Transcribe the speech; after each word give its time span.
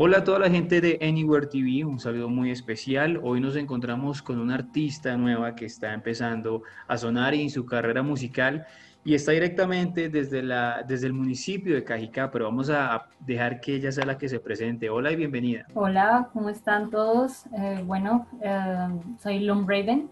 Hola 0.00 0.18
a 0.18 0.22
toda 0.22 0.38
la 0.38 0.48
gente 0.48 0.80
de 0.80 0.96
Anywhere 1.02 1.48
TV, 1.48 1.84
un 1.84 1.98
saludo 1.98 2.28
muy 2.28 2.52
especial. 2.52 3.18
Hoy 3.20 3.40
nos 3.40 3.56
encontramos 3.56 4.22
con 4.22 4.38
una 4.38 4.54
artista 4.54 5.16
nueva 5.16 5.56
que 5.56 5.64
está 5.64 5.92
empezando 5.92 6.62
a 6.86 6.96
sonar 6.96 7.34
en 7.34 7.50
su 7.50 7.66
carrera 7.66 8.00
musical 8.00 8.64
y 9.02 9.14
está 9.14 9.32
directamente 9.32 10.08
desde, 10.08 10.40
la, 10.40 10.84
desde 10.86 11.08
el 11.08 11.14
municipio 11.14 11.74
de 11.74 11.82
Cajicá, 11.82 12.30
pero 12.30 12.44
vamos 12.44 12.70
a 12.70 13.08
dejar 13.18 13.60
que 13.60 13.74
ella 13.74 13.90
sea 13.90 14.06
la 14.06 14.16
que 14.16 14.28
se 14.28 14.38
presente. 14.38 14.88
Hola 14.88 15.10
y 15.10 15.16
bienvenida. 15.16 15.66
Hola, 15.74 16.30
¿cómo 16.32 16.48
están 16.48 16.90
todos? 16.90 17.46
Eh, 17.46 17.82
bueno, 17.84 18.24
eh, 18.40 19.00
soy 19.20 19.40
Lum 19.40 19.66
Raven. 19.66 20.08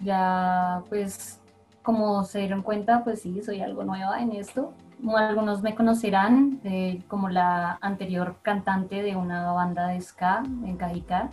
Ya, 0.00 0.82
pues, 0.90 1.40
como 1.82 2.22
se 2.24 2.40
dieron 2.40 2.60
cuenta, 2.60 3.02
pues 3.02 3.22
sí, 3.22 3.40
soy 3.40 3.62
algo 3.62 3.82
nueva 3.82 4.20
en 4.20 4.32
esto 4.32 4.74
algunos 5.16 5.62
me 5.62 5.74
conocerán 5.74 6.60
como 7.08 7.28
la 7.28 7.78
anterior 7.80 8.36
cantante 8.42 9.02
de 9.02 9.16
una 9.16 9.52
banda 9.52 9.88
de 9.88 10.00
ska 10.00 10.42
en 10.64 10.76
Cajicá, 10.76 11.30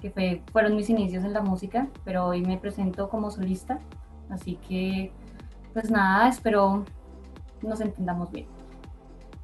que 0.00 0.10
fue, 0.10 0.42
fueron 0.52 0.76
mis 0.76 0.90
inicios 0.90 1.24
en 1.24 1.32
la 1.32 1.40
música, 1.40 1.88
pero 2.04 2.26
hoy 2.26 2.42
me 2.42 2.58
presento 2.58 3.08
como 3.08 3.30
solista, 3.30 3.78
así 4.30 4.56
que 4.68 5.12
pues 5.72 5.90
nada, 5.90 6.28
espero 6.28 6.84
nos 7.62 7.80
entendamos 7.80 8.30
bien. 8.30 8.55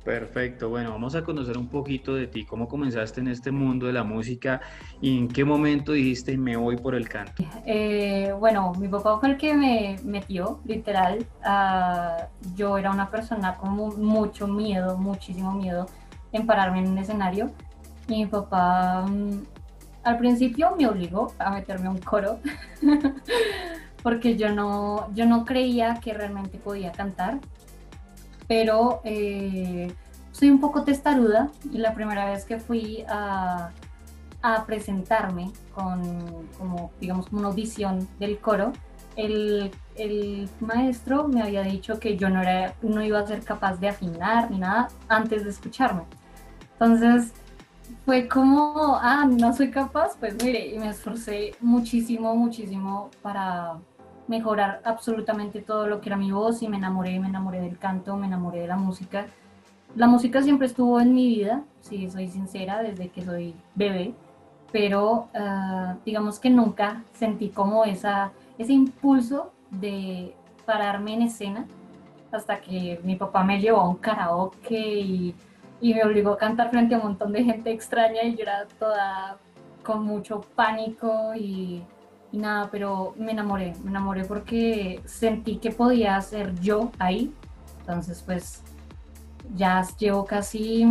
Perfecto, 0.05 0.69
bueno, 0.69 0.91
vamos 0.91 1.15
a 1.15 1.23
conocer 1.23 1.57
un 1.57 1.69
poquito 1.69 2.15
de 2.15 2.27
ti, 2.27 2.45
cómo 2.45 2.67
comenzaste 2.67 3.21
en 3.21 3.29
este 3.29 3.53
mundo 3.53 3.87
de 3.87 3.93
la 3.93 4.03
música 4.03 4.61
y 5.01 5.17
en 5.17 5.29
qué 5.29 5.45
momento 5.45 5.93
dijiste 5.93 6.37
me 6.37 6.57
voy 6.57 6.77
por 6.77 6.95
el 6.95 7.09
canto. 7.09 7.45
Eh, 7.65 8.35
bueno, 8.39 8.73
mi 8.79 8.89
papá 8.89 9.19
fue 9.21 9.31
el 9.31 9.37
que 9.37 9.55
me 9.55 9.97
metió, 10.05 10.61
literal. 10.65 11.25
yo 12.57 12.79
era 12.79 12.91
una 12.91 13.11
persona 13.11 13.55
con 13.57 13.71
mucho 13.75 14.49
miedo, 14.49 14.99
muchísimo 14.99 15.53
miedo 15.53 15.87
en 16.33 16.47
pararme 16.47 16.81
en 16.81 16.89
un 16.89 16.99
escenario 16.99 17.53
mi 18.09 18.27
papá 18.27 19.07
mm, 19.09 19.43
al 20.05 20.19
principio 20.19 20.75
me 20.77 20.87
obligó 20.87 21.33
a 21.39 21.51
meterme 21.51 21.87
a 21.87 21.91
un 21.91 21.99
coro 21.99 22.41
porque 24.03 24.37
yo 24.37 24.53
no, 24.53 25.13
yo 25.15 25.27
no 25.27 25.45
creía 25.45 26.01
que 26.03 26.13
realmente 26.13 26.59
podía 26.59 26.91
cantar 26.93 27.39
pero 28.53 29.01
eh, 29.05 29.91
soy 30.31 30.51
un 30.51 30.61
poco 30.61 30.85
testaruda 30.85 31.51
y 31.73 31.79
la 31.79 31.95
primera 31.95 32.27
vez 32.27 32.45
que 32.45 32.61
fui 32.61 33.03
a, 33.09 33.71
presentarme 34.67 35.51
con, 35.75 36.03
digamos, 37.01 37.33
una 37.33 37.49
audición 37.49 38.07
del 38.19 38.39
coro, 38.41 38.75
el, 39.17 39.71
maestro 40.61 41.29
me 41.29 41.41
había 41.41 41.63
dicho 41.63 41.99
que 41.99 42.19
yo 42.19 42.29
no, 42.29 42.43
era, 42.43 42.75
no 42.83 43.03
iba 43.03 43.21
a 43.21 43.27
ser 43.27 43.43
capaz 43.43 43.77
de 43.77 43.89
afinar 43.89 44.51
ni 44.51 44.59
nada 44.59 44.91
antes 45.09 45.45
de 45.45 45.51
escucharme. 45.51 46.03
Entonces 46.73 47.33
fue 48.05 48.29
como, 48.29 48.99
ah, 49.01 49.25
no 49.31 49.55
soy 49.55 49.71
capaz, 49.71 50.15
pues 50.21 50.35
mire, 50.45 50.67
y 50.67 50.79
me 50.79 50.91
esforcé 50.91 51.55
muchísimo, 51.61 52.35
muchísimo 52.37 53.09
para, 53.23 53.79
mejorar 54.33 54.81
absolutamente 54.85 55.61
todo 55.61 55.87
lo 55.87 56.01
que 56.01 56.09
era 56.09 56.17
mi 56.17 56.33
voz 56.33 56.63
y 56.63 56.69
me 56.69 56.79
enamoré, 56.79 57.21
me 57.21 57.29
enamoré 57.29 57.61
del 57.61 57.79
canto, 57.79 58.17
me 58.17 58.27
enamoré 58.27 58.61
de 58.61 58.67
la 58.67 58.77
música. 58.77 59.27
La 59.95 60.07
música 60.07 60.43
siempre 60.43 60.67
estuvo 60.69 60.99
en 61.01 61.15
mi 61.15 61.27
vida, 61.27 61.65
si 61.83 62.11
soy 62.11 62.29
sincera, 62.29 62.83
desde 62.83 63.11
que 63.11 63.23
soy 63.23 63.55
bebé, 63.75 64.15
pero 64.73 65.29
ah, 65.35 65.97
digamos 66.07 66.39
que 66.41 66.49
nunca 66.49 67.05
sentí 67.13 67.51
como 67.51 67.85
esa, 67.85 68.33
ese 68.57 68.73
impulso 68.73 69.53
de 69.71 70.35
pararme 70.65 71.13
en 71.13 71.23
escena 71.23 71.67
hasta 72.33 72.63
que 72.63 72.99
mi 73.05 73.17
papá 73.17 73.45
me 73.45 73.61
llevó 73.61 73.81
a 73.81 73.89
un 73.91 73.97
karaoke 73.97 74.81
y, 74.99 75.35
y 75.83 75.93
me 75.93 76.05
obligó 76.05 76.31
a 76.33 76.39
cantar 76.39 76.71
frente 76.71 76.95
a 76.95 76.99
un 76.99 77.05
montón 77.05 77.33
de 77.33 77.45
gente 77.45 77.71
extraña 77.71 78.23
y 78.23 78.35
yo 78.35 78.45
era 78.45 78.67
toda 78.79 79.37
con 79.83 80.05
mucho 80.05 80.41
pánico 80.55 81.35
y 81.35 81.83
y 82.33 82.39
nada, 82.39 82.71
pero 82.71 83.15
me 83.19 83.33
enamoré, 83.33 83.75
me 83.85 83.91
enamoré 83.91 84.25
porque 84.25 85.01
sentí 85.05 85.59
que 85.59 85.71
podía 85.71 86.21
ser 86.23 86.59
yo 86.61 86.91
ahí. 86.99 87.33
Entonces, 87.81 88.23
pues 88.25 88.63
ya 89.55 89.87
llevo 89.99 90.25
casi 90.25 90.87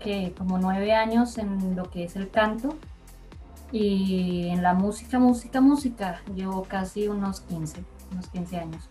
que 0.00 0.34
como 0.36 0.58
nueve 0.58 0.92
años 0.92 1.38
en 1.38 1.76
lo 1.76 1.90
que 1.90 2.04
es 2.04 2.16
el 2.16 2.30
canto 2.30 2.76
y 3.70 4.48
en 4.48 4.62
la 4.62 4.74
música, 4.74 5.18
música, 5.18 5.60
música, 5.60 6.20
llevo 6.34 6.64
casi 6.64 7.08
unos 7.08 7.40
15, 7.42 7.84
unos 8.12 8.28
15 8.28 8.58
años. 8.58 8.88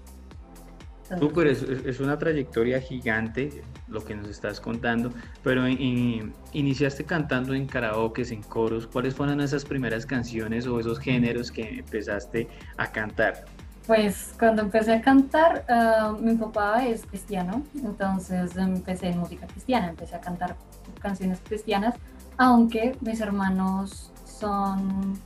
Súper, 1.19 1.47
es, 1.47 1.99
una 1.99 2.17
trayectoria 2.17 2.79
gigante 2.79 3.63
lo 3.87 4.03
que 4.03 4.15
nos 4.15 4.29
estás 4.29 4.59
contando, 4.59 5.11
pero 5.43 5.67
iniciaste 5.67 7.03
cantando 7.03 7.53
en 7.53 7.67
karaoke, 7.67 8.23
en 8.31 8.41
coros. 8.41 8.87
¿Cuáles 8.87 9.13
fueron 9.13 9.41
esas 9.41 9.65
primeras 9.65 10.05
canciones 10.05 10.65
o 10.65 10.79
esos 10.79 10.99
géneros 10.99 11.51
que 11.51 11.79
empezaste 11.79 12.47
a 12.77 12.91
cantar? 12.91 13.45
Pues 13.85 14.33
cuando 14.39 14.61
empecé 14.61 14.93
a 14.93 15.01
cantar, 15.01 15.65
ah, 15.67 16.15
mi 16.17 16.35
papá 16.35 16.85
es 16.85 17.05
cristiano, 17.05 17.63
entonces 17.75 18.55
empecé 18.55 19.09
en 19.09 19.19
música 19.19 19.45
cristiana, 19.45 19.89
empecé 19.89 20.15
a 20.15 20.21
cantar 20.21 20.55
canciones 21.01 21.41
cristianas, 21.43 21.95
aunque 22.37 22.95
mis 23.01 23.19
hermanos 23.19 24.09
son, 24.25 25.19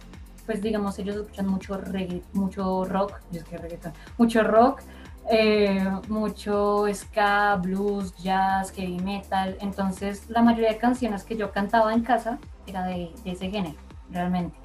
pues 0.47 0.59
digamos, 0.59 0.97
ellos 0.97 1.17
escuchan 1.17 1.47
mucho 1.47 1.77
reggae, 1.77 2.23
mucho 2.33 2.83
rock, 2.85 3.19
yo 3.31 3.41
es 3.41 3.45
que 3.45 3.57
reggaeton, 3.57 3.93
mucho 4.17 4.43
rock, 4.43 4.81
eh, 5.29 5.85
mucho 6.07 6.85
ska, 6.93 7.55
blues, 7.61 8.15
jazz, 8.17 8.71
heavy 8.71 8.99
metal. 8.99 9.57
Entonces, 9.59 10.29
la 10.29 10.41
mayoría 10.41 10.69
de 10.69 10.77
canciones 10.77 11.23
que 11.23 11.35
yo 11.35 11.51
cantaba 11.51 11.93
en 11.93 12.01
casa 12.01 12.37
era 12.65 12.85
de, 12.85 13.11
ese 13.25 13.49
género, 13.49 13.75
realmente. 14.09 14.57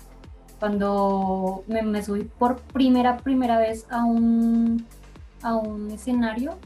Cuando 0.60 1.64
me, 1.66 2.02
subí 2.02 2.24
por 2.24 2.60
primera, 2.60 3.16
primera 3.16 3.58
vez 3.58 3.86
a 3.90 4.04
un, 4.04 4.86
a 5.42 5.56
un 5.56 5.90
escenario, 5.90 6.56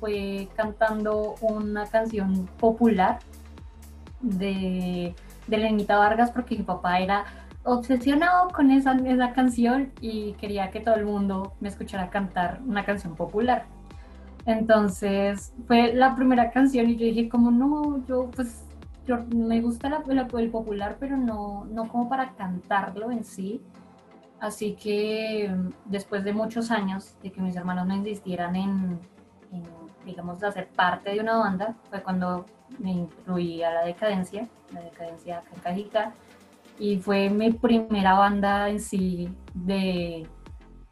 fue 0.00 0.48
cantando 0.56 1.36
una 1.40 1.86
canción 1.86 2.48
popular 2.58 3.20
de, 4.20 5.14
de 5.46 5.56
Lenita 5.56 5.96
Vargas, 5.96 6.32
porque 6.32 6.56
mi 6.56 6.64
papá 6.64 6.98
era 6.98 7.24
obsesionado 7.64 8.50
con 8.50 8.70
esa, 8.70 8.92
esa 8.92 9.32
canción 9.32 9.92
y 10.00 10.34
quería 10.34 10.70
que 10.70 10.80
todo 10.80 10.96
el 10.96 11.06
mundo 11.06 11.54
me 11.60 11.68
escuchara 11.68 12.10
cantar 12.10 12.60
una 12.66 12.84
canción 12.84 13.16
popular. 13.16 13.64
Entonces 14.46 15.54
fue 15.66 15.94
la 15.94 16.14
primera 16.14 16.50
canción 16.50 16.90
y 16.90 16.96
yo 16.96 17.06
dije 17.06 17.28
como 17.28 17.50
no, 17.50 18.04
yo 18.06 18.30
pues 18.30 18.64
yo, 19.06 19.24
me 19.34 19.60
gusta 19.60 19.88
la, 19.88 20.02
el 20.38 20.50
popular, 20.50 20.96
pero 21.00 21.16
no, 21.16 21.64
no 21.70 21.88
como 21.88 22.08
para 22.08 22.32
cantarlo 22.32 23.10
en 23.10 23.24
sí. 23.24 23.62
Así 24.40 24.74
que 24.74 25.54
después 25.86 26.24
de 26.24 26.32
muchos 26.34 26.70
años 26.70 27.16
de 27.22 27.32
que 27.32 27.40
mis 27.40 27.56
hermanos 27.56 27.86
me 27.86 27.96
insistieran 27.96 28.56
en, 28.56 28.98
en 29.52 29.62
digamos, 30.04 30.42
hacer 30.42 30.68
parte 30.68 31.10
de 31.10 31.20
una 31.20 31.38
banda, 31.38 31.74
fue 31.88 32.02
cuando 32.02 32.44
me 32.78 32.92
incluí 32.92 33.62
a 33.62 33.70
la 33.70 33.84
decadencia, 33.84 34.48
la 34.72 34.80
decadencia 34.80 35.42
cacajica 35.54 36.12
y 36.78 36.98
fue 36.98 37.30
mi 37.30 37.52
primera 37.52 38.14
banda 38.14 38.68
en 38.68 38.80
sí 38.80 39.28
de 39.54 40.26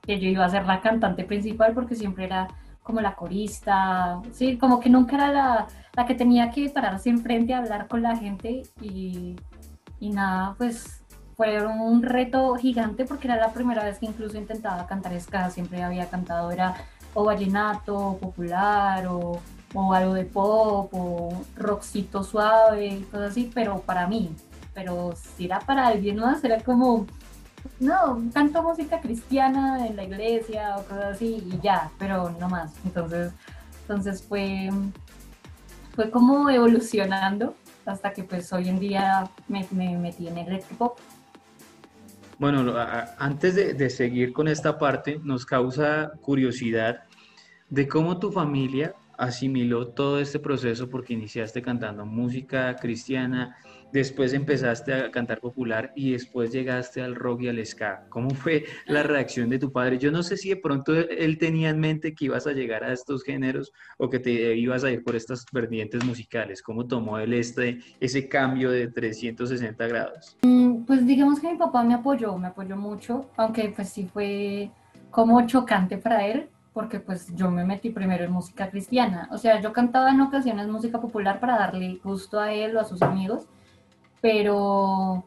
que 0.02 0.20
yo 0.20 0.28
iba 0.28 0.44
a 0.44 0.50
ser 0.50 0.66
la 0.66 0.80
cantante 0.80 1.24
principal 1.24 1.74
porque 1.74 1.94
siempre 1.94 2.24
era 2.24 2.48
como 2.82 3.00
la 3.00 3.14
corista, 3.14 4.20
sí, 4.32 4.58
como 4.58 4.80
que 4.80 4.90
nunca 4.90 5.16
era 5.16 5.32
la, 5.32 5.66
la 5.94 6.06
que 6.06 6.14
tenía 6.14 6.50
que 6.50 6.68
pararse 6.68 7.10
enfrente 7.10 7.54
a 7.54 7.58
hablar 7.58 7.86
con 7.86 8.02
la 8.02 8.16
gente 8.16 8.62
y, 8.80 9.36
y 10.00 10.10
nada, 10.10 10.54
pues 10.58 11.02
fue 11.36 11.64
un 11.64 12.02
reto 12.02 12.54
gigante 12.56 13.04
porque 13.04 13.28
era 13.28 13.36
la 13.36 13.52
primera 13.52 13.84
vez 13.84 13.98
que 13.98 14.06
incluso 14.06 14.36
intentaba 14.36 14.86
cantar 14.86 15.18
ska, 15.20 15.50
siempre 15.50 15.82
había 15.82 16.08
cantado, 16.08 16.50
era 16.50 16.74
o 17.14 17.24
vallenato, 17.24 18.18
popular, 18.20 19.06
o, 19.06 19.40
o 19.74 19.94
algo 19.94 20.14
de 20.14 20.24
pop, 20.24 20.92
o 20.92 21.44
rockcito 21.56 22.24
suave, 22.24 23.04
cosas 23.10 23.32
así, 23.32 23.50
pero 23.54 23.80
para 23.80 24.06
mí, 24.06 24.34
pero 24.74 25.14
si 25.16 25.46
era 25.46 25.60
para 25.60 25.86
alguien 25.86 26.16
más, 26.16 26.42
era 26.44 26.60
como, 26.60 27.06
no, 27.80 28.22
canto 28.32 28.62
música 28.62 29.00
cristiana 29.00 29.86
en 29.86 29.96
la 29.96 30.04
iglesia 30.04 30.76
o 30.76 30.84
cosas 30.84 31.16
así 31.16 31.42
y 31.46 31.60
ya, 31.62 31.90
pero 31.98 32.30
no 32.38 32.48
más. 32.48 32.72
Entonces, 32.84 33.32
entonces 33.82 34.22
fue, 34.22 34.70
fue 35.94 36.10
como 36.10 36.48
evolucionando 36.48 37.54
hasta 37.84 38.12
que 38.12 38.24
pues 38.24 38.52
hoy 38.52 38.68
en 38.68 38.78
día 38.78 39.30
me, 39.48 39.66
me 39.72 39.96
metí 39.98 40.28
en 40.28 40.36
pop. 40.78 40.98
Bueno, 42.38 42.74
antes 43.18 43.54
de 43.54 43.90
seguir 43.90 44.32
con 44.32 44.48
esta 44.48 44.78
parte, 44.78 45.20
nos 45.22 45.46
causa 45.46 46.12
curiosidad 46.22 47.04
de 47.70 47.86
cómo 47.86 48.18
tu 48.18 48.32
familia 48.32 48.94
asimiló 49.16 49.88
todo 49.88 50.18
este 50.18 50.38
proceso 50.38 50.88
porque 50.88 51.12
iniciaste 51.12 51.62
cantando 51.62 52.04
música 52.04 52.74
cristiana, 52.76 53.56
después 53.92 54.32
empezaste 54.32 54.94
a 54.94 55.10
cantar 55.10 55.40
popular 55.40 55.92
y 55.94 56.12
después 56.12 56.50
llegaste 56.50 57.02
al 57.02 57.14
rock 57.14 57.42
y 57.42 57.48
al 57.48 57.64
ska. 57.64 58.06
¿Cómo 58.08 58.30
fue 58.30 58.64
la 58.86 59.02
reacción 59.02 59.50
de 59.50 59.58
tu 59.58 59.72
padre? 59.72 59.98
Yo 59.98 60.10
no 60.10 60.22
sé 60.22 60.36
si 60.36 60.48
de 60.48 60.56
pronto 60.56 60.94
él 60.94 61.38
tenía 61.38 61.70
en 61.70 61.80
mente 61.80 62.14
que 62.14 62.26
ibas 62.26 62.46
a 62.46 62.52
llegar 62.52 62.84
a 62.84 62.92
estos 62.92 63.22
géneros 63.22 63.72
o 63.98 64.08
que 64.08 64.18
te 64.18 64.56
ibas 64.56 64.84
a 64.84 64.90
ir 64.90 65.04
por 65.04 65.16
estas 65.16 65.44
vertientes 65.52 66.04
musicales. 66.04 66.62
¿Cómo 66.62 66.86
tomó 66.86 67.18
él 67.18 67.34
este, 67.34 67.80
ese 68.00 68.28
cambio 68.28 68.70
de 68.70 68.88
360 68.88 69.86
grados? 69.86 70.36
Mm, 70.42 70.84
pues 70.84 71.06
digamos 71.06 71.40
que 71.40 71.52
mi 71.52 71.58
papá 71.58 71.82
me 71.84 71.94
apoyó, 71.94 72.36
me 72.38 72.48
apoyó 72.48 72.76
mucho, 72.76 73.30
aunque 73.36 73.72
pues 73.74 73.90
sí 73.90 74.08
fue 74.12 74.70
como 75.10 75.46
chocante 75.46 75.98
para 75.98 76.26
él, 76.26 76.48
porque 76.72 77.00
pues 77.00 77.34
yo 77.36 77.50
me 77.50 77.64
metí 77.64 77.90
primero 77.90 78.24
en 78.24 78.32
música 78.32 78.70
cristiana. 78.70 79.28
O 79.30 79.38
sea, 79.38 79.60
yo 79.60 79.72
cantaba 79.72 80.10
en 80.10 80.20
ocasiones 80.22 80.68
música 80.68 81.00
popular 81.00 81.38
para 81.38 81.58
darle 81.58 82.00
gusto 82.02 82.40
a 82.40 82.52
él 82.52 82.76
o 82.76 82.80
a 82.80 82.84
sus 82.84 83.02
amigos, 83.02 83.46
pero 84.22 85.24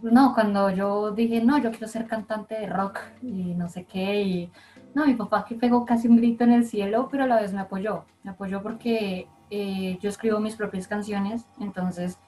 no, 0.00 0.34
cuando 0.34 0.70
yo 0.70 1.10
dije, 1.10 1.42
no, 1.44 1.58
yo 1.58 1.70
quiero 1.70 1.88
ser 1.88 2.06
cantante 2.06 2.54
de 2.54 2.66
rock 2.66 3.00
y 3.20 3.54
no 3.54 3.68
sé 3.68 3.84
qué, 3.84 4.22
y 4.22 4.52
no, 4.94 5.04
mi 5.04 5.14
papá 5.14 5.44
que 5.44 5.56
pegó 5.56 5.84
casi 5.84 6.08
un 6.08 6.16
grito 6.16 6.44
en 6.44 6.52
el 6.52 6.64
cielo, 6.64 7.08
pero 7.10 7.24
a 7.24 7.26
la 7.26 7.40
vez 7.40 7.52
me 7.52 7.60
apoyó, 7.60 8.06
me 8.22 8.30
apoyó 8.30 8.62
porque 8.62 9.28
eh, 9.50 9.98
yo 10.00 10.08
escribo 10.08 10.40
mis 10.40 10.56
propias 10.56 10.88
canciones, 10.88 11.44
entonces 11.60 12.18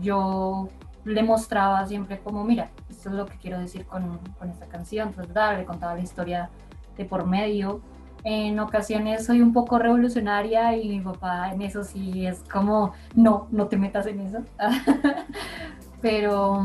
yo 0.00 0.68
le 1.04 1.22
mostraba 1.22 1.86
siempre 1.86 2.20
como, 2.20 2.44
mira, 2.44 2.70
esto 2.88 3.10
es 3.10 3.14
lo 3.14 3.26
que 3.26 3.36
quiero 3.36 3.58
decir 3.58 3.84
con, 3.86 4.18
con 4.38 4.48
esta 4.48 4.66
canción, 4.66 5.08
entonces 5.08 5.34
le 5.58 5.64
contaba 5.64 5.94
la 5.94 6.00
historia 6.00 6.50
de 6.96 7.04
por 7.04 7.26
medio. 7.26 7.80
En 8.24 8.58
ocasiones 8.58 9.24
soy 9.24 9.40
un 9.40 9.52
poco 9.52 9.78
revolucionaria 9.78 10.76
y 10.76 10.88
mi 10.88 11.00
papá 11.00 11.52
en 11.52 11.62
eso 11.62 11.84
sí 11.84 12.26
es 12.26 12.40
como, 12.50 12.92
no, 13.14 13.48
no 13.50 13.66
te 13.68 13.76
metas 13.76 14.06
en 14.06 14.20
eso. 14.20 14.44
pero, 16.02 16.62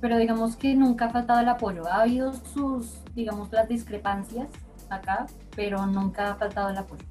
pero 0.00 0.18
digamos 0.18 0.56
que 0.56 0.74
nunca 0.74 1.06
ha 1.06 1.10
faltado 1.10 1.40
el 1.40 1.48
apoyo. 1.48 1.86
Ha 1.86 2.02
habido 2.02 2.32
sus, 2.32 3.00
digamos, 3.14 3.50
las 3.52 3.68
discrepancias 3.68 4.48
acá, 4.88 5.26
pero 5.56 5.86
nunca 5.86 6.32
ha 6.32 6.34
faltado 6.36 6.70
el 6.70 6.78
apoyo. 6.78 7.04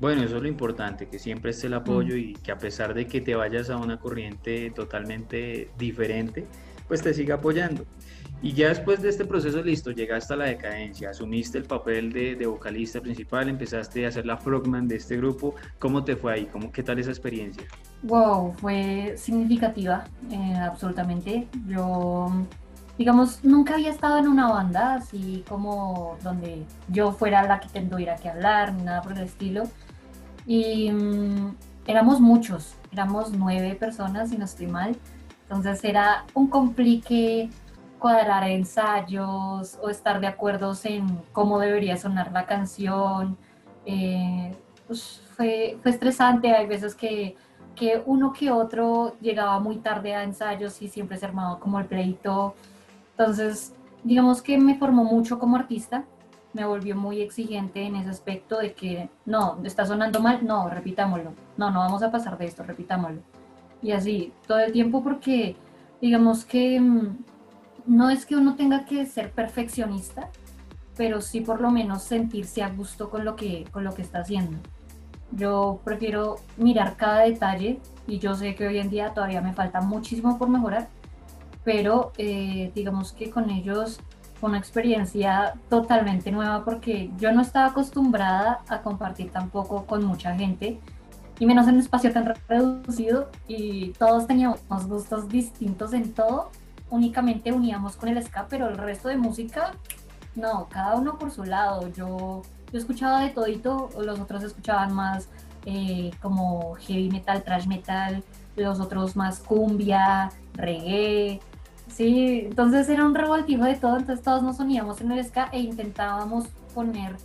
Bueno, 0.00 0.22
eso 0.22 0.36
es 0.36 0.42
lo 0.42 0.48
importante, 0.48 1.08
que 1.08 1.18
siempre 1.18 1.50
esté 1.50 1.66
el 1.66 1.74
apoyo 1.74 2.14
mm. 2.14 2.18
y 2.18 2.32
que 2.34 2.52
a 2.52 2.58
pesar 2.58 2.94
de 2.94 3.06
que 3.08 3.20
te 3.20 3.34
vayas 3.34 3.68
a 3.68 3.76
una 3.76 3.98
corriente 3.98 4.70
totalmente 4.70 5.70
diferente, 5.76 6.46
pues 6.86 7.02
te 7.02 7.12
siga 7.12 7.36
apoyando. 7.36 7.84
Y 8.40 8.52
ya 8.52 8.68
después 8.68 9.02
de 9.02 9.08
este 9.08 9.24
proceso 9.24 9.60
listo, 9.62 9.90
llegaste 9.90 10.34
a 10.34 10.36
la 10.36 10.44
decadencia, 10.44 11.10
asumiste 11.10 11.58
el 11.58 11.64
papel 11.64 12.12
de, 12.12 12.46
vocalista 12.46 13.00
principal, 13.00 13.48
empezaste 13.48 14.06
a 14.06 14.12
ser 14.12 14.26
la 14.26 14.36
frogman 14.36 14.86
de 14.86 14.96
este 14.96 15.16
grupo. 15.16 15.56
¿Cómo 15.80 16.04
te 16.04 16.14
fue 16.14 16.34
ahí? 16.34 16.46
¿Cómo, 16.46 16.70
¿Qué 16.70 16.84
tal 16.84 17.00
esa 17.00 17.10
experiencia? 17.10 17.64
Wow, 18.04 18.52
fue 18.52 19.14
significativa, 19.16 20.04
eh, 20.30 20.54
absolutamente. 20.54 21.48
Yo, 21.66 22.30
digamos, 22.96 23.42
nunca 23.42 23.74
había 23.74 23.90
estado 23.90 24.18
en 24.18 24.28
una 24.28 24.48
banda 24.48 24.94
así 24.94 25.44
como 25.48 26.16
donde 26.22 26.62
yo 26.88 27.10
fuera 27.10 27.42
la 27.42 27.58
que 27.58 27.80
tuviera 27.80 28.14
que 28.14 28.28
hablar, 28.28 28.72
ni 28.72 28.84
nada 28.84 29.02
por 29.02 29.12
el 29.12 29.24
estilo. 29.24 29.64
Y 30.46 30.92
mm, 30.92 31.56
éramos 31.88 32.20
muchos, 32.20 32.76
éramos 32.92 33.32
nueve 33.32 33.74
personas, 33.74 34.30
si 34.30 34.38
no 34.38 34.44
estoy 34.44 34.68
mal. 34.68 34.96
Entonces 35.42 35.82
era 35.82 36.24
un 36.34 36.46
complique 36.46 37.50
cuadrar 37.98 38.48
ensayos 38.48 39.78
o 39.82 39.88
estar 39.90 40.20
de 40.20 40.26
acuerdo 40.26 40.72
en 40.84 41.20
cómo 41.32 41.58
debería 41.58 41.96
sonar 41.96 42.32
la 42.32 42.46
canción. 42.46 43.36
Eh, 43.84 44.54
pues 44.86 45.22
fue, 45.36 45.78
fue, 45.82 45.90
estresante, 45.90 46.52
hay 46.52 46.66
veces 46.66 46.94
que, 46.94 47.36
que, 47.74 48.02
uno 48.06 48.32
que 48.32 48.50
otro 48.50 49.16
llegaba 49.20 49.60
muy 49.60 49.76
tarde 49.78 50.14
a 50.14 50.22
ensayos 50.22 50.80
y 50.82 50.88
siempre 50.88 51.16
se 51.18 51.26
armaba 51.26 51.58
como 51.58 51.78
el 51.78 51.86
pleito. 51.86 52.54
Entonces, 53.10 53.74
digamos 54.04 54.42
que 54.42 54.58
me 54.58 54.76
formó 54.76 55.04
mucho 55.04 55.38
como 55.38 55.56
artista, 55.56 56.04
me 56.52 56.64
volvió 56.64 56.96
muy 56.96 57.20
exigente 57.20 57.82
en 57.82 57.96
ese 57.96 58.10
aspecto 58.10 58.58
de 58.58 58.72
que 58.72 59.10
no, 59.26 59.58
está 59.64 59.86
sonando 59.86 60.20
mal, 60.20 60.46
no, 60.46 60.68
repitámoslo, 60.68 61.32
no, 61.56 61.70
no 61.70 61.80
vamos 61.80 62.02
a 62.02 62.10
pasar 62.10 62.38
de 62.38 62.46
esto, 62.46 62.62
repitámoslo. 62.62 63.20
Y 63.82 63.92
así, 63.92 64.32
todo 64.46 64.58
el 64.58 64.72
tiempo 64.72 65.02
porque 65.02 65.56
digamos 66.00 66.44
que 66.44 66.80
mm, 66.80 67.18
no 67.88 68.10
es 68.10 68.26
que 68.26 68.36
uno 68.36 68.54
tenga 68.54 68.84
que 68.84 69.06
ser 69.06 69.32
perfeccionista, 69.32 70.28
pero 70.96 71.20
sí 71.20 71.40
por 71.40 71.60
lo 71.60 71.70
menos 71.70 72.02
sentirse 72.02 72.62
a 72.62 72.68
gusto 72.68 73.08
con 73.08 73.24
lo 73.24 73.34
que, 73.34 73.64
con 73.72 73.82
lo 73.82 73.94
que 73.94 74.02
está 74.02 74.20
haciendo. 74.20 74.58
Yo 75.32 75.80
prefiero 75.84 76.36
mirar 76.58 76.96
cada 76.96 77.20
detalle 77.20 77.80
y 78.06 78.18
yo 78.18 78.34
sé 78.34 78.54
que 78.54 78.66
hoy 78.66 78.78
en 78.78 78.90
día 78.90 79.14
todavía 79.14 79.40
me 79.40 79.54
falta 79.54 79.80
muchísimo 79.80 80.38
por 80.38 80.50
mejorar, 80.50 80.88
pero 81.64 82.12
eh, 82.18 82.72
digamos 82.74 83.12
que 83.12 83.30
con 83.30 83.50
ellos 83.50 84.00
fue 84.38 84.50
una 84.50 84.58
experiencia 84.58 85.54
totalmente 85.68 86.30
nueva 86.30 86.64
porque 86.64 87.10
yo 87.18 87.32
no 87.32 87.40
estaba 87.40 87.68
acostumbrada 87.68 88.60
a 88.68 88.82
compartir 88.82 89.30
tampoco 89.30 89.84
con 89.84 90.04
mucha 90.04 90.34
gente 90.36 90.78
y 91.38 91.46
menos 91.46 91.66
en 91.68 91.74
un 91.74 91.80
espacio 91.80 92.12
tan 92.12 92.34
reducido 92.48 93.30
y 93.46 93.90
todos 93.92 94.26
teníamos 94.26 94.60
gustos 94.86 95.28
distintos 95.28 95.92
en 95.92 96.12
todo 96.12 96.50
únicamente 96.90 97.52
uníamos 97.52 97.96
con 97.96 98.08
el 98.08 98.22
ska, 98.24 98.46
pero 98.48 98.68
el 98.68 98.76
resto 98.76 99.08
de 99.08 99.16
música, 99.16 99.72
no, 100.34 100.68
cada 100.68 100.96
uno 100.96 101.18
por 101.18 101.30
su 101.30 101.44
lado. 101.44 101.88
Yo, 101.88 102.42
yo 102.72 102.78
escuchaba 102.78 103.22
de 103.22 103.30
todito, 103.30 103.90
los 104.00 104.20
otros 104.20 104.42
escuchaban 104.42 104.94
más 104.94 105.28
eh, 105.66 106.10
como 106.22 106.74
heavy 106.76 107.10
metal, 107.10 107.42
thrash 107.42 107.66
metal, 107.66 108.22
los 108.56 108.80
otros 108.80 109.16
más 109.16 109.40
cumbia, 109.40 110.30
reggae. 110.54 111.40
Sí, 111.88 112.42
entonces 112.46 112.88
era 112.88 113.04
un 113.04 113.14
revoltijo 113.14 113.64
de 113.64 113.74
todo, 113.74 113.96
entonces 113.96 114.24
todos 114.24 114.42
nos 114.42 114.60
uníamos 114.60 115.00
en 115.00 115.12
el 115.12 115.24
ska 115.24 115.48
e 115.52 115.60
intentábamos 115.60 116.46
poner 116.74 117.16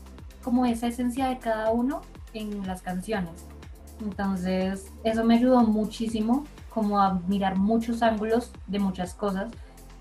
como 0.43 0.65
esa 0.65 0.87
esencia 0.87 1.27
de 1.27 1.37
cada 1.37 1.71
uno 1.71 2.01
en 2.33 2.65
las 2.65 2.81
canciones. 2.81 3.45
Entonces, 4.01 4.91
eso 5.03 5.23
me 5.23 5.35
ayudó 5.35 5.61
muchísimo 5.61 6.45
como 6.73 6.99
a 6.99 7.19
mirar 7.27 7.57
muchos 7.57 8.01
ángulos 8.01 8.51
de 8.67 8.79
muchas 8.79 9.13
cosas 9.13 9.51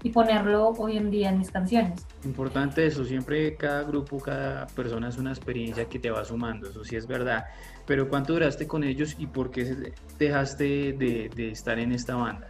y 0.02 0.10
ponerlo 0.10 0.70
hoy 0.70 0.96
en 0.96 1.10
día 1.10 1.30
en 1.30 1.38
mis 1.38 1.50
canciones. 1.50 2.06
Importante 2.24 2.86
eso, 2.86 3.04
siempre 3.04 3.56
cada 3.56 3.82
grupo, 3.84 4.18
cada 4.18 4.66
persona 4.68 5.08
es 5.08 5.18
una 5.18 5.30
experiencia 5.30 5.84
que 5.84 5.98
te 5.98 6.10
va 6.10 6.24
sumando, 6.24 6.68
eso 6.68 6.82
sí 6.84 6.96
es 6.96 7.06
verdad. 7.06 7.44
Pero 7.86 8.08
¿cuánto 8.08 8.32
duraste 8.32 8.66
con 8.66 8.82
ellos 8.82 9.14
y 9.18 9.26
por 9.26 9.50
qué 9.50 9.92
dejaste 10.18 10.64
de, 10.92 11.30
de 11.34 11.50
estar 11.50 11.78
en 11.78 11.92
esta 11.92 12.16
banda? 12.16 12.48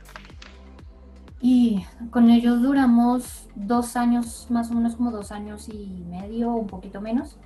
Y 1.41 1.85
con 2.11 2.31
ellos 2.31 2.63
duramos 2.63 3.49
dos 3.55 3.97
años, 3.97 4.47
más 4.49 4.71
o 4.71 4.75
menos 4.75 4.97
como 4.97 5.11
dos 5.11 5.33
años 5.33 5.69
y 5.69 6.05
medio, 6.09 6.53
un 6.53 6.69
poquito 6.69 7.01
menos 7.01 7.37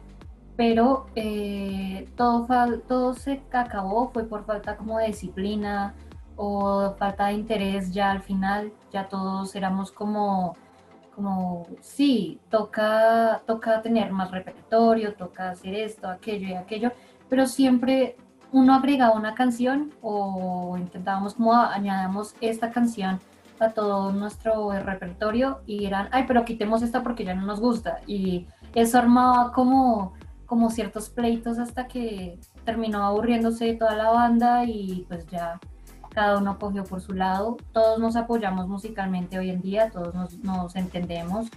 pero 0.57 1.07
eh, 1.15 2.09
todo, 2.17 2.47
todo 2.89 3.15
se 3.15 3.43
acabó, 3.53 4.11
fue 4.11 4.25
por 4.25 4.45
falta 4.45 4.77
como 4.77 4.99
de 4.99 5.09
disciplina 5.09 5.95
o 6.37 6.95
falta 6.99 7.27
de 7.27 7.35
interés 7.35 7.93
ya 7.93 8.11
al 8.11 8.23
final, 8.23 8.73
ya 8.93 9.09
todos 9.09 9.55
éramos 9.55 9.93
como, 9.93 10.57
como 11.15 11.67
sí, 11.81 12.41
toca, 12.51 13.43
toca 13.47 13.83
tener 13.83 14.13
más 14.13 14.31
repertorio, 14.31 15.15
toca 15.15 15.51
hacer 15.51 15.75
esto, 15.75 16.09
aquello 16.09 16.49
y 16.49 16.55
aquello, 16.55 16.93
pero 17.29 17.47
siempre 17.47 18.17
uno 18.53 18.75
agregaba 18.75 19.15
una 19.15 19.35
canción 19.35 19.93
o 20.03 20.77
intentábamos 20.79 21.35
como 21.35 21.55
añadamos 21.55 22.35
esta 22.41 22.71
canción 22.71 23.21
a 23.59 23.71
todo 23.71 24.13
nuestro 24.13 24.71
repertorio 24.83 25.61
y 25.67 25.87
eran, 25.87 26.09
ay, 26.13 26.25
pero 26.29 26.45
quitemos 26.45 26.83
esta 26.83 27.03
porque 27.03 27.25
ya 27.25 27.35
no 27.35 27.47
nos 27.47 27.59
gusta. 27.59 28.01
Y 28.07 28.47
eso 28.75 28.99
armaba 28.99 29.53
como 29.53 30.13
como 30.47 30.71
ciertos 30.71 31.11
pleitos 31.11 31.59
hasta 31.59 31.87
que 31.89 32.39
terminó 32.65 33.05
aburriéndose 33.05 33.75
toda 33.75 33.97
la 33.97 34.11
banda 34.11 34.65
y 34.65 35.05
pues 35.09 35.27
ya 35.27 35.61
cada 36.17 36.39
uno 36.39 36.59
cogió 36.59 36.83
por 36.85 37.03
su 37.03 37.13
lado. 37.13 37.59
Todos 37.73 37.99
nos 37.99 38.17
apoyamos 38.17 38.67
musicalmente 38.69 39.39
hoy 39.39 39.51
en 39.51 39.61
día, 39.61 39.91
todos 39.91 40.15
nos, 40.43 40.75
entendemos, 40.75 41.49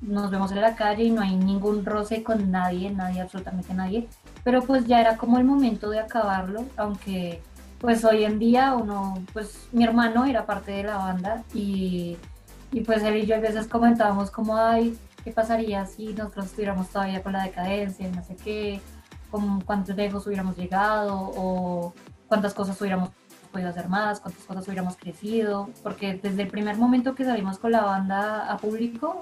nos 0.00 0.30
vemos 0.30 0.50
en 0.50 0.62
la 0.62 0.76
calle 0.76 1.04
y 1.04 1.10
no 1.10 1.20
hay 1.20 1.36
ningún 1.36 1.84
roce 1.84 2.22
con 2.22 2.50
nadie, 2.50 2.90
nadie, 2.90 3.20
absolutamente 3.20 3.74
nadie. 3.74 4.08
Pero 4.44 4.62
pues 4.62 4.86
ya 4.86 5.02
era 5.02 5.18
como 5.18 5.36
el 5.36 5.44
momento 5.44 5.90
de 5.90 6.00
acabarlo, 6.00 6.64
aunque 6.78 7.42
pues 7.80 8.02
hoy 8.02 8.24
en 8.24 8.38
día 8.38 8.74
uno, 8.74 9.22
pues 9.34 9.68
mi 9.72 9.84
hermano 9.84 10.24
era 10.24 10.46
parte 10.46 10.72
de 10.72 10.84
la 10.84 10.96
banda 10.96 11.44
y, 11.52 12.16
y 12.72 12.80
pues 12.80 13.02
él 13.02 13.18
y 13.18 13.26
yo 13.26 13.36
a 13.36 13.40
veces 13.40 13.66
comentábamos 13.66 14.30
como, 14.30 14.56
ay, 14.56 14.98
qué 15.22 15.32
pasaría 15.32 15.84
si 15.84 16.14
nosotros 16.14 16.46
estuviéramos 16.46 16.88
todavía 16.88 17.22
con 17.22 17.34
la 17.34 17.42
decadencia, 17.42 18.08
no 18.08 18.24
sé 18.24 18.36
qué, 18.36 18.80
cuántos 19.66 19.94
lejos 19.94 20.26
hubiéramos 20.26 20.56
llegado 20.56 21.14
o 21.36 21.92
cuántas 22.26 22.54
cosas 22.54 22.80
hubiéramos 22.80 23.10
podido 23.48 23.68
hacer 23.70 23.88
más, 23.88 24.20
cuántas 24.20 24.44
cosas 24.44 24.66
hubiéramos 24.66 24.96
crecido, 24.96 25.68
porque 25.82 26.14
desde 26.14 26.42
el 26.42 26.48
primer 26.48 26.76
momento 26.76 27.14
que 27.14 27.24
salimos 27.24 27.58
con 27.58 27.72
la 27.72 27.82
banda 27.82 28.50
a 28.50 28.56
público, 28.56 29.20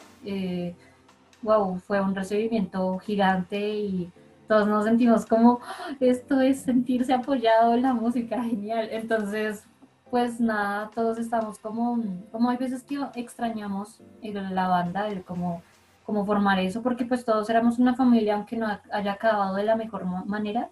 wow, 1.42 1.76
eh, 1.76 1.80
fue 1.86 2.00
un 2.00 2.14
recibimiento 2.14 2.98
gigante 2.98 3.58
y 3.78 4.10
todos 4.48 4.68
nos 4.68 4.84
sentimos 4.84 5.26
como, 5.26 5.60
esto 6.00 6.40
es 6.40 6.60
sentirse 6.60 7.12
apoyado 7.12 7.74
en 7.74 7.82
la 7.82 7.94
música, 7.94 8.42
genial. 8.42 8.88
Entonces, 8.92 9.64
pues 10.10 10.40
nada, 10.40 10.90
todos 10.94 11.18
estamos 11.18 11.58
como, 11.58 12.02
como 12.30 12.50
hay 12.50 12.56
veces 12.56 12.82
que 12.84 12.98
extrañamos 13.16 14.00
la 14.22 14.68
banda, 14.68 15.08
el 15.08 15.24
como, 15.24 15.62
como 16.04 16.24
formar 16.24 16.58
eso, 16.60 16.82
porque 16.82 17.04
pues 17.04 17.24
todos 17.24 17.50
éramos 17.50 17.78
una 17.78 17.94
familia, 17.94 18.34
aunque 18.34 18.56
no 18.56 18.68
haya 18.92 19.12
acabado 19.12 19.56
de 19.56 19.64
la 19.64 19.76
mejor 19.76 20.04
manera, 20.26 20.70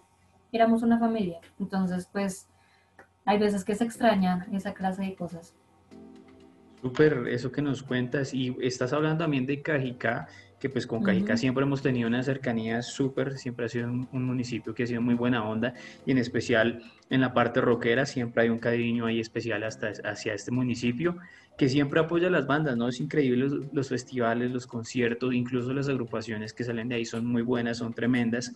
éramos 0.51 0.83
una 0.83 0.97
familia. 0.97 1.39
Entonces, 1.59 2.07
pues 2.11 2.47
hay 3.25 3.39
veces 3.39 3.63
que 3.63 3.75
se 3.75 3.83
extraña 3.83 4.47
esa 4.53 4.73
clase 4.73 5.01
de 5.01 5.15
cosas. 5.15 5.55
Súper, 6.81 7.27
eso 7.29 7.51
que 7.51 7.61
nos 7.61 7.81
cuentas. 7.81 8.33
Y 8.33 8.55
estás 8.61 8.93
hablando 8.93 9.23
también 9.23 9.47
de 9.47 9.61
Cajicá, 9.63 10.27
que 10.59 10.69
pues 10.69 10.85
con 10.85 11.01
Cajicá 11.01 11.35
siempre 11.35 11.63
hemos 11.63 11.81
tenido 11.81 12.07
una 12.07 12.21
cercanía 12.21 12.83
súper, 12.83 13.37
siempre 13.37 13.65
ha 13.65 13.69
sido 13.69 13.87
un, 13.87 14.23
municipio 14.23 14.73
que 14.73 14.83
ha 14.83 14.87
sido 14.87 15.01
muy 15.01 15.15
buena 15.15 15.47
onda 15.47 15.73
y 16.05 16.11
en 16.11 16.17
especial 16.17 16.81
en 17.09 17.21
la 17.21 17.33
parte 17.33 17.59
rockera 17.59 18.05
siempre 18.05 18.43
hay 18.43 18.49
un 18.49 18.59
cariño 18.59 19.05
ahí 19.05 19.19
especial 19.19 19.63
hasta 19.63 19.91
hacia 20.05 20.33
este 20.33 20.51
municipio 20.51 21.17
que 21.57 21.69
siempre 21.69 21.99
apoya 21.99 22.27
a 22.27 22.31
las 22.31 22.47
bandas, 22.47 22.77
¿no? 22.77 22.87
Es 22.87 22.99
increíble 22.99 23.47
los, 23.47 23.73
los, 23.73 23.89
festivales, 23.89 24.51
los 24.51 24.67
conciertos, 24.67 25.33
incluso 25.33 25.73
las 25.73 25.87
agrupaciones 25.87 26.53
que 26.53 26.63
salen 26.63 26.89
de 26.89 26.95
ahí 26.95 27.05
son 27.05 27.25
muy 27.25 27.41
buenas, 27.41 27.77
son 27.77 27.93
tremendas. 27.93 28.53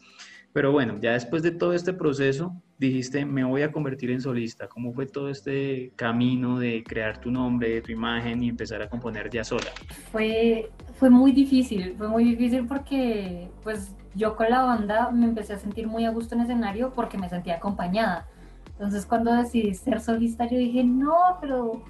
Pero 0.54 0.72
bueno, 0.72 0.98
ya 1.00 1.14
después 1.14 1.44
de 1.44 1.52
todo 1.52 1.74
este 1.74 1.94
proceso, 1.94 2.56
dijiste, 2.80 3.26
me 3.26 3.44
voy 3.44 3.62
a 3.62 3.72
convertir 3.72 4.10
en 4.10 4.22
solista. 4.22 4.68
¿Cómo 4.68 4.94
fue 4.94 5.06
todo 5.06 5.30
este 5.30 5.92
camino 5.96 6.58
de 6.58 6.84
crear 6.84 7.20
tu 7.20 7.30
nombre, 7.30 7.82
tu 7.82 7.92
imagen 7.92 8.42
y 8.42 8.50
empezar 8.50 8.82
a 8.82 8.90
componer 8.90 9.30
ya 9.30 9.44
sola? 9.44 9.68
Fue, 10.12 10.72
fue 10.96 11.10
muy 11.10 11.34
difícil, 11.34 11.94
fue 11.98 12.08
muy 12.08 12.24
difícil 12.24 12.66
porque 12.66 13.50
pues 13.64 13.96
yo 14.16 14.36
con 14.36 14.50
la 14.50 14.64
banda 14.64 15.12
me 15.12 15.26
empecé 15.26 15.54
a 15.54 15.60
sentir 15.60 15.88
muy 15.88 16.06
a 16.06 16.10
gusto 16.10 16.34
en 16.36 16.42
escenario 16.42 16.94
porque 16.96 17.18
me 17.18 17.30
sentía 17.30 17.58
acompañada. 17.58 18.28
Entonces 18.72 19.06
cuando 19.06 19.34
decidí 19.34 19.76
ser 19.76 20.00
solista 20.00 20.50
yo 20.50 20.58
dije, 20.58 20.84
no, 20.84 21.38
pero 21.42 21.84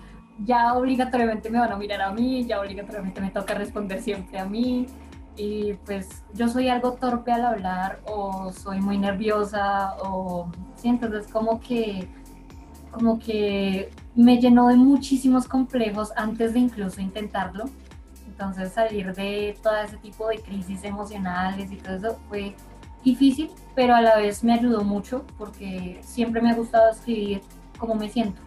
ya 0.44 0.74
obligatoriamente 0.74 1.50
me 1.50 1.60
van 1.60 1.72
a 1.72 1.78
mirar 1.78 2.02
a 2.02 2.12
mí, 2.12 2.46
ya 2.46 2.60
obligatoriamente 2.60 3.22
me 3.22 3.30
toca 3.30 3.54
responder 3.54 4.02
siempre 4.02 4.38
a 4.38 4.46
mí 4.46 4.88
y 5.36 5.74
pues 5.86 6.24
yo 6.34 6.48
soy 6.50 6.70
algo 6.70 6.94
torpe 6.94 7.32
al 7.32 7.46
hablar 7.46 8.02
o 8.06 8.52
soy 8.52 8.82
muy 8.82 8.98
nerviosa 8.98 9.96
o 10.04 10.52
sí, 10.76 10.90
entonces 10.90 11.28
como 11.32 11.60
que 11.60 12.08
como 12.92 13.20
que 13.20 13.92
me 14.16 14.40
llenó 14.40 14.68
de 14.68 14.76
muchísimos 14.76 15.48
complejos 15.48 16.12
antes 16.16 16.54
de 16.54 16.60
incluso 16.60 17.02
intentarlo. 17.02 17.66
Entonces 18.28 18.74
salir 18.74 19.14
de 19.14 19.58
todo 19.62 19.76
ese 19.78 19.98
tipo 19.98 20.28
de 20.28 20.40
crisis 20.40 20.84
emocionales 20.84 21.72
y 21.72 21.76
todo 21.76 21.96
eso 21.96 22.20
fue 22.28 22.56
difícil, 23.04 23.52
pero 23.76 23.96
a 23.96 24.02
la 24.02 24.18
vez 24.18 24.44
me 24.44 24.54
ayudó 24.54 24.84
mucho 24.84 25.26
porque 25.38 26.00
siempre 26.04 26.42
me 26.42 26.52
ha 26.52 26.56
gustado 26.56 26.92
escribir 26.92 27.42
cómo 27.78 27.96
me 27.96 28.10
siento 28.10 28.42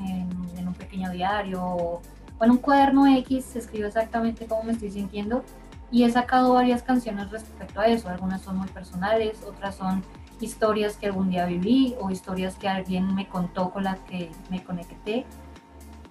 en, 0.00 0.30
en 0.56 0.68
un 0.68 0.74
pequeño 0.74 1.10
diario 1.10 1.62
o 1.62 2.00
en 2.40 2.52
un 2.52 2.58
cuaderno 2.58 3.06
X, 3.06 3.56
escribo 3.56 3.86
exactamente 3.86 4.46
cómo 4.46 4.62
me 4.62 4.72
estoy 4.72 4.90
sintiendo 4.90 5.42
y 5.90 6.04
he 6.04 6.10
sacado 6.10 6.54
varias 6.54 6.82
canciones 6.82 7.30
respecto 7.30 7.80
a 7.80 7.86
eso. 7.86 8.08
Algunas 8.08 8.42
son 8.42 8.58
muy 8.58 8.68
personales, 8.68 9.42
otras 9.46 9.76
son 9.76 10.02
historias 10.40 10.96
que 10.96 11.06
algún 11.06 11.30
día 11.30 11.46
viví 11.46 11.96
o 12.00 12.10
historias 12.10 12.56
que 12.56 12.68
alguien 12.68 13.14
me 13.14 13.28
contó 13.28 13.70
con 13.70 13.84
las 13.84 13.98
que 14.00 14.30
me 14.50 14.62
conecté. 14.62 15.26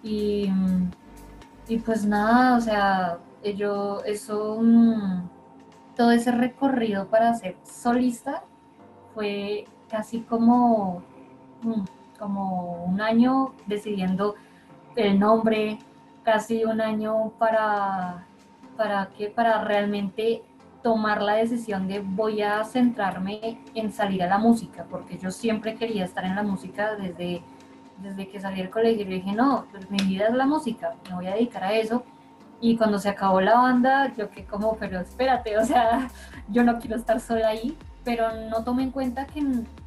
Y, 0.04 0.52
y 1.68 1.78
pues 1.78 2.06
nada, 2.06 2.58
o 2.58 2.62
sea, 2.62 3.20
yo, 3.56 4.04
eso, 4.06 4.60
todo 5.96 6.12
ese 6.12 6.32
recorrido 6.32 7.08
para 7.08 7.34
ser 7.36 7.56
solista 7.64 8.44
fue 9.14 9.66
casi 9.90 10.22
como, 10.22 11.02
como 12.20 12.84
un 12.86 13.02
año 13.02 13.54
decidiendo 13.68 14.36
el 14.96 15.20
nombre, 15.20 15.80
casi 16.24 16.66
un 16.66 16.82
año 16.82 17.32
para 17.38 18.28
para 18.78 19.08
que 19.18 19.30
para 19.30 19.64
realmente 19.64 20.44
tomar 20.84 21.22
la 21.22 21.34
decisión 21.34 21.88
de 21.88 22.00
voy 22.00 22.42
a 22.42 22.64
centrarme 22.64 23.60
en 23.74 23.92
salir 23.92 24.24
a 24.24 24.28
la 24.28 24.38
música, 24.38 24.86
porque 24.90 25.18
yo 25.18 25.32
siempre 25.32 25.76
quería 25.76 26.06
estar 26.06 26.24
en 26.24 26.36
la 26.36 26.44
música 26.44 26.96
desde, 26.96 27.42
desde 27.98 28.30
que 28.30 28.40
salí 28.40 28.62
del 28.62 28.70
colegio. 28.70 29.02
Y 29.02 29.16
dije, 29.16 29.34
no, 29.34 29.66
pues 29.72 29.90
mi 29.90 29.98
vida 29.98 30.28
es 30.28 30.34
la 30.34 30.46
música, 30.46 30.96
me 31.10 31.16
voy 31.16 31.28
a 31.28 31.34
dedicar 31.34 31.64
a 31.64 31.74
eso. 31.74 32.04
Y 32.62 32.78
cuando 32.78 33.00
se 33.00 33.10
acabó 33.10 33.42
la 33.42 33.56
banda, 33.56 34.14
yo 34.16 34.30
que 34.30 34.46
como, 34.46 34.78
pero 34.78 35.00
espérate, 35.00 35.58
o 35.58 35.66
sea, 35.66 36.08
yo 36.50 36.64
no 36.64 36.80
quiero 36.80 36.96
estar 36.96 37.20
sola 37.20 37.50
ahí, 37.50 37.78
pero 38.04 38.32
no 38.50 38.64
tomé 38.64 38.84
en 38.84 38.92
cuenta 38.92 39.26
que 39.26 39.44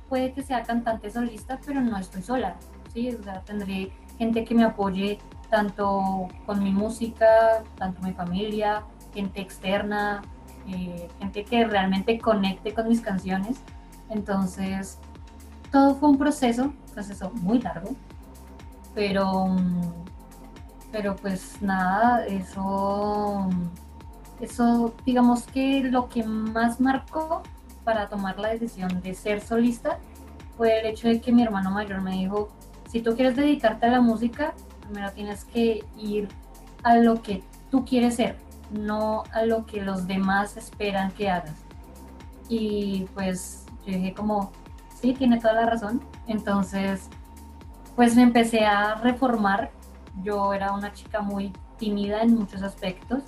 puede 0.08 0.32
que 0.32 0.42
sea 0.42 0.62
cantante 0.62 1.10
solista, 1.10 1.58
pero 1.64 1.80
no 1.80 1.96
estoy 1.96 2.22
sola, 2.22 2.56
¿sí? 2.92 3.10
O 3.14 3.22
sea, 3.22 3.40
tendré 3.40 3.90
gente 4.18 4.44
que 4.44 4.54
me 4.54 4.64
apoye 4.64 5.18
tanto 5.50 6.28
con 6.46 6.62
mi 6.62 6.70
música, 6.70 7.62
tanto 7.76 8.00
mi 8.02 8.12
familia, 8.12 8.84
gente 9.12 9.40
externa, 9.40 10.22
eh, 10.68 11.08
gente 11.18 11.44
que 11.44 11.64
realmente 11.64 12.18
conecte 12.18 12.72
con 12.72 12.88
mis 12.88 13.00
canciones. 13.00 13.60
Entonces, 14.08 14.98
todo 15.70 15.94
fue 15.96 16.08
un 16.08 16.18
proceso, 16.18 16.64
un 16.64 16.94
proceso 16.94 17.30
muy 17.42 17.60
largo, 17.60 17.90
pero, 18.94 19.56
pero 20.90 21.16
pues 21.16 21.60
nada, 21.60 22.24
eso, 22.26 23.48
eso 24.40 24.94
digamos 25.04 25.44
que 25.44 25.82
lo 25.84 26.08
que 26.08 26.24
más 26.24 26.80
marcó 26.80 27.42
para 27.84 28.08
tomar 28.08 28.38
la 28.38 28.48
decisión 28.48 29.00
de 29.00 29.14
ser 29.14 29.40
solista 29.40 29.98
fue 30.56 30.80
el 30.80 30.86
hecho 30.86 31.08
de 31.08 31.20
que 31.20 31.32
mi 31.32 31.42
hermano 31.42 31.70
mayor 31.70 32.02
me 32.02 32.12
dijo, 32.12 32.48
si 32.88 33.00
tú 33.00 33.14
quieres 33.14 33.36
dedicarte 33.36 33.86
a 33.86 33.90
la 33.90 34.00
música, 34.00 34.54
primero 34.90 35.12
tienes 35.12 35.44
que 35.44 35.84
ir 35.96 36.28
a 36.82 36.96
lo 36.96 37.22
que 37.22 37.44
tú 37.70 37.84
quieres 37.84 38.16
ser, 38.16 38.36
no 38.72 39.22
a 39.32 39.44
lo 39.44 39.64
que 39.64 39.82
los 39.82 40.06
demás 40.06 40.56
esperan 40.56 41.12
que 41.12 41.30
hagas. 41.30 41.54
Y 42.48 43.06
pues 43.14 43.66
yo 43.86 43.94
dije 43.94 44.12
como, 44.14 44.50
sí, 45.00 45.14
tiene 45.14 45.38
toda 45.38 45.54
la 45.54 45.66
razón. 45.66 46.02
Entonces, 46.26 47.08
pues 47.94 48.16
me 48.16 48.22
empecé 48.22 48.66
a 48.66 48.96
reformar. 48.96 49.70
Yo 50.24 50.52
era 50.52 50.72
una 50.72 50.92
chica 50.92 51.20
muy 51.20 51.52
tímida 51.78 52.22
en 52.22 52.34
muchos 52.34 52.62
aspectos. 52.62 53.22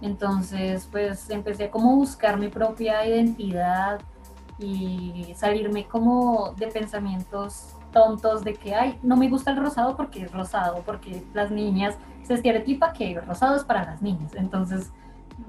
Entonces, 0.00 0.88
pues 0.90 1.28
empecé 1.28 1.68
como 1.68 1.92
a 1.92 1.94
buscar 1.96 2.38
mi 2.38 2.48
propia 2.48 3.06
identidad 3.06 4.00
y 4.58 5.34
salirme 5.36 5.86
como 5.86 6.54
de 6.56 6.68
pensamientos 6.68 7.75
tontos 7.96 8.44
de 8.44 8.52
que, 8.52 8.74
ay, 8.74 8.98
no 9.02 9.16
me 9.16 9.26
gusta 9.30 9.52
el 9.52 9.56
rosado 9.56 9.96
porque 9.96 10.24
es 10.24 10.30
rosado, 10.30 10.82
porque 10.84 11.24
las 11.32 11.50
niñas 11.50 11.96
se 12.24 12.34
estereotipa 12.34 12.92
que 12.92 13.12
el 13.12 13.24
rosado 13.24 13.56
es 13.56 13.64
para 13.64 13.86
las 13.86 14.02
niñas. 14.02 14.34
Entonces, 14.34 14.92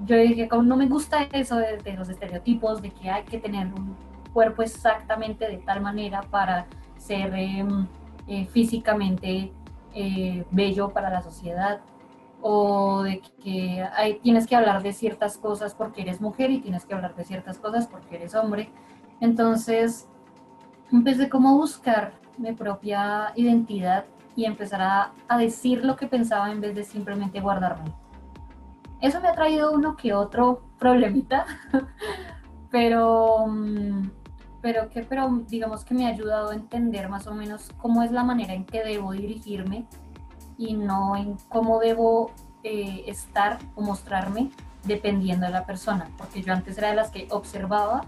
yo 0.06 0.16
dije, 0.16 0.48
como 0.48 0.62
no 0.62 0.74
me 0.74 0.86
gusta 0.86 1.24
eso 1.30 1.56
de, 1.56 1.92
los 1.92 2.08
estereotipos, 2.08 2.80
de 2.80 2.90
que 2.90 3.10
hay 3.10 3.24
que 3.24 3.36
tener 3.36 3.66
un 3.66 3.94
cuerpo 4.32 4.62
exactamente 4.62 5.46
de 5.46 5.58
tal 5.58 5.82
manera 5.82 6.22
para 6.22 6.64
ser 6.96 7.34
em, 7.34 7.86
eh, 8.26 8.46
físicamente 8.46 9.52
eh, 9.92 10.46
bello 10.50 10.88
para 10.88 11.10
la 11.10 11.20
sociedad, 11.20 11.80
o 12.40 13.02
de 13.02 13.20
que 13.42 13.86
hay, 13.94 14.20
tienes 14.20 14.46
que 14.46 14.56
hablar 14.56 14.82
de 14.82 14.94
ciertas 14.94 15.36
cosas 15.36 15.74
porque 15.74 16.00
eres 16.00 16.22
mujer 16.22 16.50
y 16.50 16.60
tienes 16.60 16.86
que 16.86 16.94
hablar 16.94 17.14
de 17.14 17.24
ciertas 17.26 17.58
cosas 17.58 17.86
porque 17.86 18.16
eres 18.16 18.34
hombre. 18.34 18.70
Entonces, 19.20 20.08
empecé 20.90 21.28
como 21.28 21.50
a 21.50 21.52
buscar 21.52 22.14
mi 22.38 22.52
propia 22.52 23.32
identidad 23.36 24.04
y 24.36 24.44
empezar 24.44 24.80
a, 25.28 25.38
decir 25.38 25.84
lo 25.84 25.96
que 25.96 26.06
pensaba 26.06 26.50
en 26.50 26.60
vez 26.60 26.74
de 26.74 26.84
simplemente 26.84 27.40
guardarme. 27.40 27.92
Eso 29.00 29.20
me 29.20 29.28
ha 29.28 29.32
traído 29.32 29.72
uno 29.72 29.96
que 29.96 30.14
otro 30.14 30.62
problemita, 30.78 31.44
pero, 32.70 33.46
mm, 33.48 34.10
pero 34.60 34.88
que 34.90 35.02
pero 35.02 35.28
digamos 35.48 35.84
que 35.84 35.94
me 35.94 36.06
ha 36.06 36.10
ayudado 36.10 36.50
a 36.50 36.54
entender 36.54 37.08
más 37.08 37.26
o 37.26 37.34
menos 37.34 37.70
cómo 37.78 38.02
es 38.02 38.12
la 38.12 38.22
manera 38.22 38.54
en 38.54 38.64
que 38.64 38.84
debo 38.84 39.12
dirigirme 39.12 39.86
y 40.56 40.74
no 40.74 41.16
en 41.16 41.36
cómo 41.48 41.80
debo 41.80 42.30
eh, 42.62 43.04
estar 43.06 43.58
o 43.74 43.82
mostrarme 43.82 44.50
dependiendo 44.84 45.46
de 45.46 45.52
la 45.52 45.66
persona, 45.66 46.08
porque 46.16 46.42
yo 46.42 46.52
antes 46.52 46.78
era 46.78 46.90
de 46.90 46.96
las 46.96 47.10
que 47.10 47.26
observaba 47.30 48.02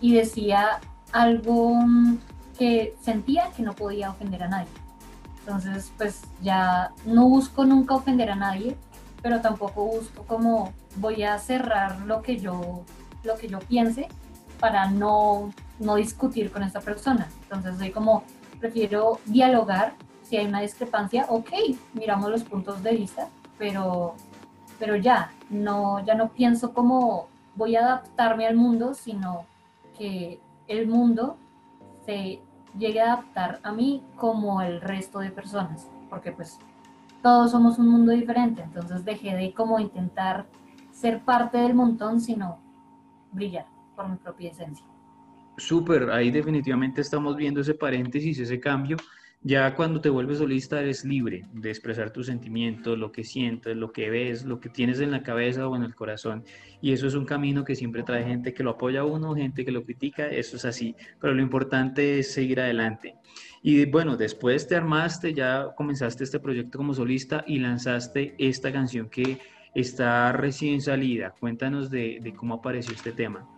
y 0.00 0.14
decía 0.14 0.80
algo 1.12 1.74
mm, 1.74 2.18
que 2.60 2.94
sentía 3.00 3.50
que 3.56 3.62
no 3.62 3.72
podía 3.72 4.10
ofender 4.10 4.42
a 4.42 4.48
nadie. 4.48 4.68
Entonces, 5.38 5.90
pues 5.96 6.20
ya 6.42 6.92
no 7.06 7.26
busco 7.26 7.64
nunca 7.64 7.94
ofender 7.94 8.30
a 8.30 8.34
nadie, 8.34 8.76
pero 9.22 9.40
tampoco 9.40 9.86
busco 9.86 10.24
como 10.24 10.74
voy 10.96 11.22
a 11.22 11.38
cerrar 11.38 12.00
lo 12.00 12.20
que 12.20 12.36
yo, 12.36 12.82
lo 13.24 13.36
que 13.38 13.48
yo 13.48 13.60
piense 13.60 14.08
para 14.58 14.90
no, 14.90 15.54
no 15.78 15.94
discutir 15.94 16.52
con 16.52 16.62
esta 16.62 16.80
persona. 16.80 17.28
Entonces, 17.44 17.78
soy 17.78 17.92
como, 17.92 18.24
prefiero 18.60 19.20
dialogar. 19.24 19.94
Si 20.22 20.36
hay 20.36 20.44
una 20.44 20.60
discrepancia, 20.60 21.24
ok, 21.30 21.48
miramos 21.94 22.30
los 22.30 22.44
puntos 22.44 22.82
de 22.82 22.94
vista, 22.94 23.28
pero, 23.56 24.16
pero 24.78 24.96
ya, 24.96 25.32
no, 25.48 26.04
ya 26.04 26.14
no 26.14 26.28
pienso 26.28 26.74
como 26.74 27.26
voy 27.56 27.76
a 27.76 27.80
adaptarme 27.80 28.46
al 28.46 28.56
mundo, 28.56 28.92
sino 28.92 29.46
que 29.96 30.38
el 30.68 30.86
mundo 30.88 31.38
se 32.04 32.42
llegue 32.78 33.00
a 33.00 33.14
adaptar 33.14 33.60
a 33.62 33.72
mí 33.72 34.02
como 34.16 34.62
el 34.62 34.80
resto 34.80 35.18
de 35.18 35.30
personas, 35.30 35.88
porque 36.08 36.32
pues 36.32 36.58
todos 37.22 37.50
somos 37.50 37.78
un 37.78 37.88
mundo 37.88 38.12
diferente, 38.12 38.62
entonces 38.62 39.04
dejé 39.04 39.34
de 39.34 39.52
como 39.52 39.78
intentar 39.78 40.46
ser 40.92 41.20
parte 41.20 41.58
del 41.58 41.74
montón, 41.74 42.20
sino 42.20 42.58
brillar 43.32 43.66
por 43.96 44.08
mi 44.08 44.16
propia 44.16 44.50
esencia. 44.50 44.84
Súper, 45.56 46.10
ahí 46.10 46.30
definitivamente 46.30 47.02
estamos 47.02 47.36
viendo 47.36 47.60
ese 47.60 47.74
paréntesis, 47.74 48.38
ese 48.38 48.58
cambio. 48.58 48.96
Ya 49.42 49.74
cuando 49.74 50.02
te 50.02 50.10
vuelves 50.10 50.36
solista 50.36 50.80
eres 50.80 51.02
libre 51.02 51.46
de 51.54 51.70
expresar 51.70 52.10
tus 52.12 52.26
sentimientos, 52.26 52.98
lo 52.98 53.10
que 53.10 53.24
sientes, 53.24 53.74
lo 53.74 53.90
que 53.90 54.10
ves, 54.10 54.44
lo 54.44 54.60
que 54.60 54.68
tienes 54.68 55.00
en 55.00 55.10
la 55.10 55.22
cabeza 55.22 55.66
o 55.66 55.74
en 55.76 55.82
el 55.82 55.94
corazón. 55.94 56.44
Y 56.82 56.92
eso 56.92 57.06
es 57.06 57.14
un 57.14 57.24
camino 57.24 57.64
que 57.64 57.74
siempre 57.74 58.02
trae 58.02 58.22
gente 58.22 58.52
que 58.52 58.62
lo 58.62 58.72
apoya 58.72 59.00
a 59.00 59.04
uno, 59.04 59.34
gente 59.34 59.64
que 59.64 59.72
lo 59.72 59.82
critica, 59.82 60.26
eso 60.26 60.56
es 60.56 60.66
así. 60.66 60.94
Pero 61.18 61.32
lo 61.32 61.40
importante 61.40 62.18
es 62.18 62.34
seguir 62.34 62.60
adelante. 62.60 63.16
Y 63.62 63.86
bueno, 63.86 64.18
después 64.18 64.68
te 64.68 64.76
armaste, 64.76 65.32
ya 65.32 65.74
comenzaste 65.74 66.24
este 66.24 66.38
proyecto 66.38 66.76
como 66.76 66.92
solista 66.92 67.42
y 67.46 67.60
lanzaste 67.60 68.34
esta 68.36 68.70
canción 68.70 69.08
que 69.08 69.38
está 69.74 70.32
recién 70.32 70.82
salida. 70.82 71.34
Cuéntanos 71.40 71.88
de, 71.90 72.34
cómo 72.36 72.54
apareció 72.54 72.94
este 72.94 73.12
tema. 73.12 73.48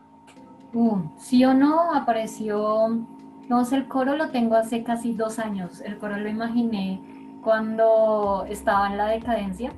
Uh, 0.73 1.01
sí 1.19 1.45
o 1.45 1.53
no, 1.53 1.93
apareció, 1.93 3.05
no 3.49 3.65
sé, 3.65 3.77
el 3.77 3.89
coro 3.89 4.17
lo 4.17 4.31
tengo 4.31 4.57
hace 4.57 4.83
casi 4.83 5.15
dos 5.15 5.39
años, 5.39 5.81
el 5.81 5.99
coro 5.99 6.17
lo 6.17 6.29
imaginé 6.29 7.01
cuando 7.43 8.45
estaba 8.49 8.91
en 8.91 8.99
la 8.99 9.07
decadencia, 9.09 9.73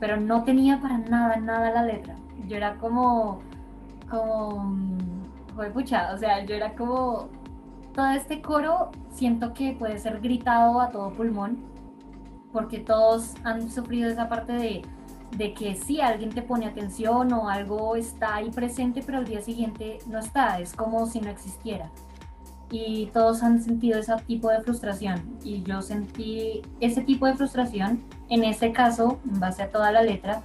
pero 0.00 0.16
no 0.16 0.42
tenía 0.44 0.80
para 0.80 0.98
nada, 0.98 1.36
nada 1.36 1.70
la 1.70 1.84
letra. 1.84 2.16
Yo 2.48 2.56
era 2.56 2.76
como, 2.76 3.40
como, 4.10 4.74
pucha, 5.72 6.12
o 6.14 6.18
sea, 6.18 6.44
yo 6.44 6.54
era 6.54 6.74
como, 6.74 7.28
todo 7.94 8.10
este 8.10 8.40
coro 8.42 8.90
siento 9.10 9.52
que 9.52 9.72
puede 9.72 9.98
ser 9.98 10.20
gritado 10.20 10.80
a 10.80 10.90
todo 10.90 11.12
pulmón, 11.12 11.58
porque 12.52 12.78
todos 12.78 13.34
han 13.44 13.70
sufrido 13.70 14.10
esa 14.10 14.28
parte 14.28 14.52
de 14.52 14.82
de 15.36 15.54
que 15.54 15.74
si 15.74 16.00
alguien 16.00 16.30
te 16.30 16.42
pone 16.42 16.66
atención 16.66 17.32
o 17.32 17.48
algo 17.48 17.96
está 17.96 18.36
ahí 18.36 18.50
presente, 18.50 19.02
pero 19.04 19.18
al 19.18 19.24
día 19.24 19.40
siguiente 19.40 19.98
no 20.06 20.18
está, 20.18 20.60
es 20.60 20.74
como 20.74 21.06
si 21.06 21.20
no 21.20 21.30
existiera. 21.30 21.90
Y 22.72 23.10
todos 23.12 23.42
han 23.42 23.62
sentido 23.62 24.00
ese 24.00 24.16
tipo 24.26 24.48
de 24.48 24.62
frustración. 24.62 25.38
Y 25.44 25.62
yo 25.62 25.82
sentí 25.82 26.62
ese 26.80 27.02
tipo 27.02 27.26
de 27.26 27.34
frustración, 27.34 28.02
en 28.30 28.44
este 28.44 28.72
caso, 28.72 29.20
en 29.30 29.38
base 29.38 29.62
a 29.62 29.70
toda 29.70 29.92
la 29.92 30.02
letra, 30.02 30.42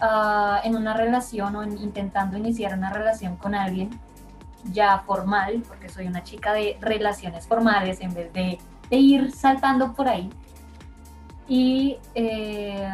ah, 0.00 0.60
en 0.62 0.76
una 0.76 0.94
relación 0.94 1.56
o 1.56 1.62
en, 1.62 1.78
intentando 1.78 2.36
iniciar 2.36 2.76
una 2.76 2.92
relación 2.92 3.36
con 3.36 3.54
alguien 3.54 3.90
ya 4.72 4.98
formal, 5.06 5.62
porque 5.66 5.88
soy 5.88 6.06
una 6.06 6.22
chica 6.22 6.52
de 6.52 6.76
relaciones 6.82 7.46
formales 7.46 8.00
en 8.00 8.12
vez 8.12 8.30
de, 8.34 8.58
de 8.90 8.96
ir 8.96 9.32
saltando 9.32 9.94
por 9.94 10.06
ahí. 10.06 10.30
Y 11.48 11.96
eh, 12.14 12.86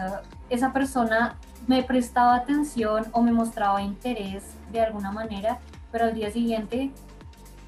esa 0.48 0.72
persona 0.72 1.36
me 1.66 1.82
prestaba 1.82 2.36
atención 2.36 3.06
o 3.12 3.20
me 3.20 3.32
mostraba 3.32 3.82
interés 3.82 4.44
de 4.72 4.80
alguna 4.80 5.10
manera, 5.10 5.58
pero 5.92 6.06
al 6.06 6.14
día 6.14 6.30
siguiente 6.30 6.92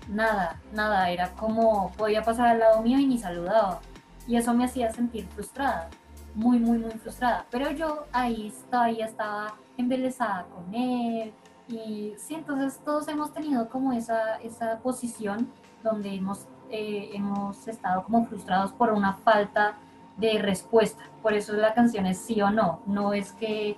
nada, 0.09 0.61
nada, 0.73 1.11
era 1.11 1.31
como 1.33 1.91
podía 1.93 2.23
pasar 2.23 2.49
al 2.49 2.59
lado 2.59 2.83
mío 2.83 2.99
y 2.99 3.07
ni 3.07 3.19
saludaba. 3.19 3.81
Y 4.27 4.37
eso 4.37 4.55
me 4.55 4.65
hacía 4.65 4.93
sentir 4.93 5.27
frustrada, 5.29 5.89
muy, 6.35 6.59
muy, 6.59 6.79
muy 6.79 6.93
frustrada. 6.93 7.47
Pero 7.51 7.71
yo 7.71 8.07
ahí 8.13 8.53
todavía 8.71 9.07
estaba 9.07 9.55
embelesada 9.77 10.47
con 10.47 10.75
él. 10.75 11.33
Y 11.69 12.15
sí, 12.19 12.35
entonces 12.35 12.81
todos 12.85 13.09
hemos 13.09 13.33
tenido 13.33 13.69
como 13.69 13.93
esa, 13.93 14.37
esa 14.37 14.79
posición 14.79 15.49
donde 15.83 16.15
hemos, 16.15 16.47
eh, 16.71 17.11
hemos 17.15 17.67
estado 17.67 18.05
como 18.05 18.25
frustrados 18.27 18.73
por 18.73 18.93
una 18.93 19.15
falta 19.15 19.75
de 20.17 20.39
respuesta. 20.39 21.05
Por 21.23 21.35
eso 21.35 21.53
la 21.55 21.75
canción 21.75 22.07
es 22.07 22.19
sí 22.19 22.41
o 22.43 22.51
no. 22.51 22.81
No 22.87 23.13
es 23.13 23.33
que 23.33 23.77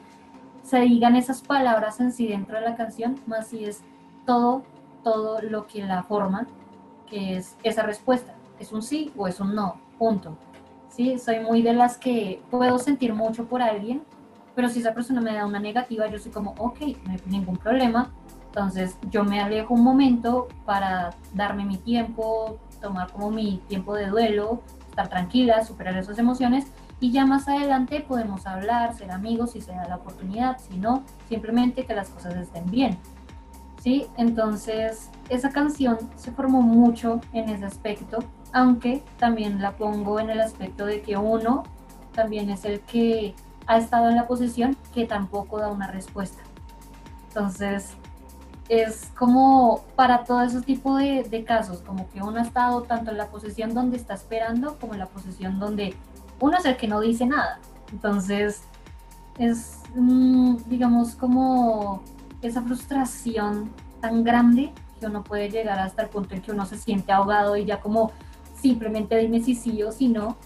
se 0.63 0.81
digan 0.81 1.17
esas 1.17 1.43
palabras 1.43 2.01
en 2.01 2.13
sí 2.13 2.27
dentro 2.27 2.57
de 2.57 2.63
la 2.63 2.77
canción, 2.77 3.21
más 3.27 3.49
si 3.49 3.65
es 3.65 3.83
todo, 4.27 4.63
todo 5.05 5.41
lo 5.43 5.67
que 5.69 5.85
la 5.85 6.03
forma, 6.03 6.49
que 7.07 7.37
es 7.37 7.57
esa 7.63 7.83
respuesta. 7.83 8.35
Es 8.59 8.73
un 8.73 8.83
sí 8.83 9.13
o 9.17 9.29
es 9.29 9.39
un 9.39 9.55
no, 9.55 9.77
punto. 9.99 10.37
Sí, 10.89 11.19
soy 11.19 11.41
muy 11.41 11.63
de 11.63 11.75
las 11.75 11.99
que 11.99 12.43
puedo 12.51 12.79
sentir 12.79 13.15
mucho 13.15 13.47
por 13.47 13.63
alguien, 13.63 14.03
pero 14.55 14.69
si 14.69 14.81
esa 14.81 14.95
persona 14.95 15.21
me 15.21 15.35
da 15.35 15.47
una 15.47 15.59
negativa, 15.61 16.09
yo 16.09 16.19
soy 16.19 16.33
como, 16.33 16.55
ok, 16.59 16.81
no 17.05 17.13
hay 17.13 17.21
ningún 17.27 17.57
problema. 17.57 18.13
Entonces 18.47 18.97
yo 19.11 19.25
me 19.25 19.41
alejo 19.41 19.75
un 19.75 19.83
momento 19.83 20.49
para 20.65 21.11
darme 21.35 21.65
mi 21.65 21.77
tiempo, 21.77 22.59
tomar 22.81 23.11
como 23.11 23.31
mi 23.31 23.59
tiempo 23.69 23.95
de 23.95 24.07
duelo, 24.07 24.63
estar 24.89 25.09
tranquila, 25.09 25.65
superar 25.65 25.97
esas 25.97 26.19
emociones 26.19 26.67
y 27.01 27.11
ya 27.11 27.27
más 27.27 27.49
adelante 27.49 28.01
podemos 28.01 28.47
hablar, 28.47 28.95
ser 28.95 29.11
amigos 29.11 29.53
si 29.53 29.61
se 29.61 29.73
da 29.73 29.89
la 29.89 29.97
oportunidad, 29.97 30.59
si 30.59 30.79
no, 30.79 31.03
simplemente 31.29 31.85
que 31.85 31.95
las 31.95 32.11
cosas 32.11 32.37
estén 32.37 32.71
bien. 32.71 32.97
¿Sí? 33.85 34.07
Entonces, 34.17 35.11
esa 35.29 35.51
canción 35.51 35.99
se 36.17 36.33
formó 36.33 36.63
mucho 36.63 37.21
en 37.35 37.51
ese 37.51 37.67
aspecto, 37.67 38.21
aunque 38.51 39.03
también 39.19 39.61
la 39.61 39.73
pongo 39.73 40.19
en 40.19 40.31
el 40.31 40.41
aspecto 40.41 40.87
de 40.87 41.03
que 41.03 41.19
uno 41.19 41.65
también 42.15 42.49
es 42.49 42.65
el 42.65 42.81
que 42.81 43.35
ha 43.67 43.77
estado 43.77 44.09
en 44.09 44.17
la 44.17 44.27
posición 44.27 44.75
que 44.95 45.05
tampoco 45.05 45.59
da 45.59 45.69
una 45.69 45.87
respuesta. 45.89 46.43
Entonces, 47.29 47.91
es 48.71 49.13
como 49.19 49.85
para 49.97 50.25
todo 50.25 50.41
ese 50.41 50.63
tipo 50.63 50.97
de, 50.97 51.45
casos, 51.47 51.83
como 51.83 52.09
que 52.09 52.23
uno 52.23 52.39
ha 52.39 52.43
estado 52.43 52.85
tanto 52.85 53.11
en 53.11 53.19
la 53.19 53.27
posición 53.27 53.75
donde 53.75 53.99
está 53.99 54.15
esperando 54.15 54.79
como 54.79 54.95
en 54.95 55.01
la 55.01 55.09
posición 55.09 55.59
donde 55.59 55.95
uno 56.41 56.57
es 56.57 56.65
el 56.65 56.79
que 56.79 56.89
no 56.89 57.01
dice 57.01 57.27
nada. 57.27 57.59
Entonces, 57.93 58.63
es, 59.39 59.83
mm, 59.95 60.57
digamos, 60.69 61.17
como 61.17 62.03
esa 62.49 62.63
frustración 62.63 63.71
tan 64.01 64.25
grande 64.25 64.73
que 65.01 65.07
uno 65.07 65.25
puede 65.25 65.51
llegar 65.51 65.79
hasta 65.79 66.03
el 66.03 66.09
punto 66.09 66.35
en 66.35 66.43
que 66.43 66.53
uno 66.53 66.67
se 66.67 66.79
siente 66.79 67.13
ahogado 67.13 67.57
y 67.57 67.65
ya 67.65 67.81
como 67.81 68.13
simplemente 68.55 69.17
dime 69.19 69.41
si 69.41 69.55
sí 69.55 69.83
o 69.83 69.93
si 69.93 70.09
no, 70.09 70.37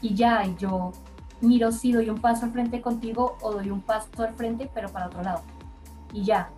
y 0.00 0.14
ya, 0.14 0.46
y 0.46 0.56
yo 0.56 0.92
miro 1.40 1.70
si 1.72 1.92
doy 1.92 2.08
un 2.10 2.20
paso 2.20 2.46
al 2.46 2.52
frente 2.52 2.80
contigo 2.80 3.36
o 3.42 3.52
doy 3.52 3.70
un 3.70 3.80
paso 3.80 4.08
al 4.18 4.34
frente, 4.34 4.70
pero 4.72 4.88
para 4.88 5.06
otro 5.06 5.22
lado. 5.22 5.42
Y 6.12 6.24
ya, 6.24 6.50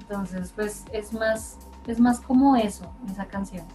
entonces, 0.00 0.52
pues 0.54 0.84
es 0.92 1.12
más, 1.12 1.58
es 1.86 2.00
más 2.00 2.20
como 2.20 2.56
eso, 2.56 2.90
esa 3.10 3.26
canción. 3.26 3.66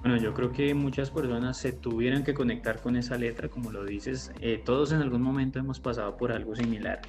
Bueno, 0.00 0.16
yo 0.16 0.34
creo 0.34 0.50
que 0.50 0.74
muchas 0.74 1.10
personas 1.10 1.56
se 1.56 1.72
tuvieran 1.72 2.24
que 2.24 2.34
conectar 2.34 2.80
con 2.80 2.96
esa 2.96 3.16
letra, 3.16 3.48
como 3.48 3.70
lo 3.70 3.84
dices. 3.84 4.32
Eh, 4.40 4.60
todos 4.64 4.90
en 4.90 5.00
algún 5.00 5.22
momento 5.22 5.60
hemos 5.60 5.78
pasado 5.78 6.16
por 6.16 6.32
algo 6.32 6.56
similar. 6.56 7.00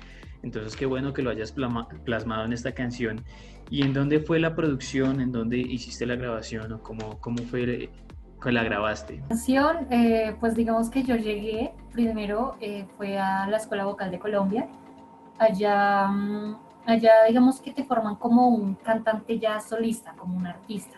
Entonces, 0.43 0.75
qué 0.75 0.85
bueno 0.85 1.13
que 1.13 1.21
lo 1.21 1.29
hayas 1.31 1.53
plasmado 2.03 2.45
en 2.45 2.53
esta 2.53 2.73
canción. 2.73 3.23
¿Y 3.69 3.81
en 3.81 3.93
dónde 3.93 4.19
fue 4.19 4.39
la 4.39 4.55
producción? 4.55 5.19
¿En 5.21 5.31
dónde 5.31 5.57
hiciste 5.57 6.05
la 6.05 6.15
grabación? 6.15 6.71
¿O 6.73 6.83
cómo, 6.83 7.19
cómo 7.19 7.37
fue 7.43 7.89
que 8.41 8.51
la 8.51 8.63
grabaste? 8.63 9.17
La 9.17 9.27
canción, 9.29 9.87
eh, 9.89 10.35
pues 10.39 10.53
digamos 10.55 10.89
que 10.89 11.03
yo 11.03 11.15
llegué, 11.15 11.73
primero 11.91 12.55
eh, 12.59 12.85
fue 12.97 13.17
a 13.17 13.47
la 13.47 13.57
Escuela 13.57 13.85
Vocal 13.85 14.11
de 14.11 14.19
Colombia. 14.19 14.67
Allá 15.39 16.07
mm, 16.07 16.55
allá 16.85 17.23
digamos 17.27 17.61
que 17.61 17.71
te 17.71 17.83
forman 17.83 18.15
como 18.15 18.49
un 18.49 18.75
cantante 18.75 19.39
ya 19.39 19.59
solista, 19.59 20.13
como 20.17 20.37
un 20.37 20.47
artista. 20.47 20.97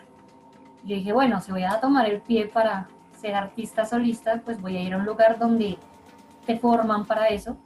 Yo 0.84 0.96
dije, 0.96 1.12
bueno, 1.12 1.40
si 1.40 1.52
voy 1.52 1.64
a 1.64 1.80
tomar 1.80 2.08
el 2.08 2.20
pie 2.20 2.46
para 2.46 2.88
ser 3.12 3.34
artista 3.34 3.84
solista, 3.84 4.40
pues 4.44 4.60
voy 4.60 4.76
a 4.76 4.82
ir 4.82 4.94
a 4.94 4.98
un 4.98 5.04
lugar 5.04 5.38
donde 5.38 5.78
te 6.46 6.58
forman 6.58 7.06
para 7.06 7.28
eso. 7.28 7.56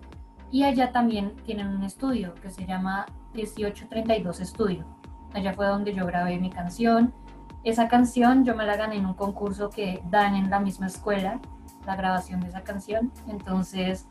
Y 0.50 0.64
allá 0.64 0.92
también 0.92 1.36
tienen 1.44 1.68
un 1.68 1.82
estudio 1.84 2.34
que 2.36 2.50
se 2.50 2.66
llama 2.66 3.06
1832 3.34 4.40
Estudio. 4.40 4.84
Allá 5.32 5.54
fue 5.54 5.66
donde 5.66 5.94
yo 5.94 6.06
grabé 6.06 6.38
mi 6.38 6.50
canción. 6.50 7.14
Esa 7.62 7.88
canción 7.88 8.44
yo 8.44 8.56
me 8.56 8.66
la 8.66 8.76
gané 8.76 8.96
en 8.96 9.06
un 9.06 9.14
concurso 9.14 9.70
que 9.70 10.02
dan 10.10 10.34
en 10.34 10.50
la 10.50 10.58
misma 10.60 10.86
escuela, 10.86 11.40
la 11.86 11.94
grabación 11.94 12.40
de 12.40 12.48
esa 12.48 12.62
canción. 12.62 13.12
Entonces, 13.28 14.06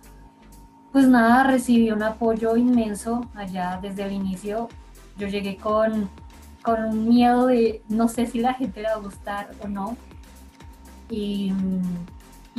pues 0.92 1.08
nada, 1.08 1.44
recibí 1.44 1.92
un 1.92 2.04
apoyo 2.04 2.56
inmenso 2.56 3.22
allá 3.36 3.80
desde 3.82 4.04
el 4.04 4.14
inicio. 4.14 4.70
Yo 5.18 5.28
llegué 5.28 5.58
con, 5.58 6.10
con 6.64 6.84
un 6.86 7.10
miedo 7.10 7.48
de 7.48 7.84
no 7.90 8.08
sé 8.08 8.28
si 8.28 8.40
la 8.40 8.54
gente 8.54 8.82
le 8.82 8.88
va 8.88 8.96
a 8.96 9.00
gustar 9.00 9.52
o 9.62 9.68
no. 9.68 9.98
Y, 11.10 11.52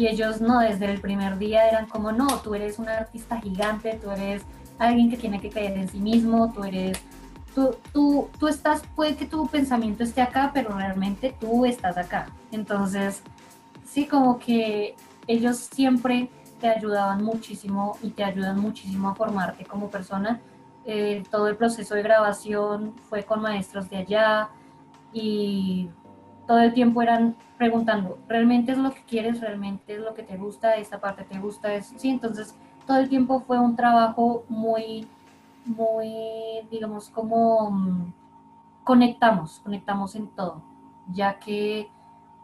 y 0.01 0.09
ellos 0.09 0.41
no, 0.41 0.61
desde 0.61 0.91
el 0.91 0.99
primer 0.99 1.37
día 1.37 1.69
eran 1.69 1.87
como, 1.87 2.11
no, 2.11 2.27
tú 2.41 2.55
eres 2.55 2.79
un 2.79 2.89
artista 2.89 3.39
gigante, 3.39 4.01
tú 4.03 4.11
eres 4.11 4.43
alguien 4.79 5.11
que 5.11 5.19
tiene 5.19 5.39
que 5.39 5.51
creer 5.51 5.77
en 5.77 5.91
sí 5.91 5.99
mismo, 5.99 6.51
tú 6.55 6.65
eres, 6.65 6.99
tú, 7.55 7.77
tú, 7.93 8.31
tú 8.39 8.49
estás, 8.49 8.83
puede 8.97 9.15
que 9.15 9.27
tu 9.27 9.47
pensamiento 9.47 10.03
esté 10.03 10.23
acá, 10.23 10.53
pero 10.55 10.71
realmente 10.71 11.37
tú 11.39 11.67
estás 11.67 11.99
acá. 11.99 12.29
Entonces, 12.51 13.23
sí, 13.85 14.07
como 14.07 14.39
que 14.39 14.97
ellos 15.27 15.59
siempre 15.59 16.31
te 16.63 16.71
ayudaban 16.71 17.23
muchísimo 17.23 17.99
y 18.03 18.09
te 18.09 18.25
ayudan 18.25 18.59
muchísimo 18.59 19.11
a 19.11 19.15
formarte 19.15 19.67
como 19.67 19.91
persona, 19.91 20.41
eh, 20.87 21.23
todo 21.31 21.49
el 21.49 21.57
proceso 21.57 21.95
de 21.95 22.03
grabación 22.03 22.95
fue 23.11 23.25
con 23.25 23.43
maestros 23.43 23.91
de 23.91 23.99
allá 23.99 24.49
y 25.13 25.91
todo 26.51 26.59
el 26.59 26.75
tiempo 26.75 27.01
eran 27.01 27.37
preguntando, 27.59 28.19
¿realmente 28.27 28.73
es 28.73 28.79
lo 28.79 28.91
que 28.91 29.05
quieres? 29.05 29.41
¿Realmente 29.41 29.95
es 29.95 30.01
lo 30.01 30.15
que 30.15 30.25
te 30.25 30.37
gusta? 30.37 30.75
¿Esta 30.75 31.01
parte 31.01 31.23
te 31.23 31.39
gusta? 31.39 31.73
Eso? 31.73 31.95
Sí, 31.97 32.11
entonces 32.11 32.57
todo 32.89 32.97
el 32.97 33.09
tiempo 33.09 33.39
fue 33.47 33.61
un 33.61 33.77
trabajo 33.77 34.43
muy, 34.49 35.07
muy, 35.65 36.13
digamos, 36.69 37.09
como 37.11 37.71
mm, 37.71 38.13
conectamos, 38.83 39.61
conectamos 39.61 40.17
en 40.17 40.27
todo, 40.27 40.61
ya 41.13 41.39
que 41.39 41.89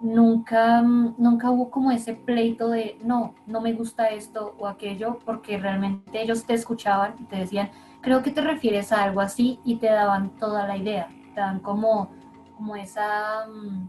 nunca, 0.00 0.82
mm, 0.82 1.16
nunca 1.18 1.50
hubo 1.50 1.68
como 1.68 1.90
ese 1.90 2.14
pleito 2.14 2.68
de, 2.68 3.00
no, 3.02 3.34
no 3.44 3.60
me 3.60 3.72
gusta 3.72 4.10
esto 4.10 4.54
o 4.56 4.68
aquello, 4.68 5.18
porque 5.24 5.58
realmente 5.58 6.22
ellos 6.22 6.44
te 6.44 6.54
escuchaban 6.54 7.16
y 7.18 7.24
te 7.24 7.38
decían, 7.38 7.70
creo 8.02 8.22
que 8.22 8.30
te 8.30 8.40
refieres 8.40 8.92
a 8.92 9.02
algo 9.02 9.20
así 9.20 9.58
y 9.64 9.78
te 9.78 9.88
daban 9.88 10.30
toda 10.38 10.64
la 10.64 10.76
idea, 10.76 11.08
te 11.34 11.40
dan 11.40 11.58
como, 11.58 12.12
como 12.56 12.76
esa, 12.76 13.46
mm, 13.46 13.88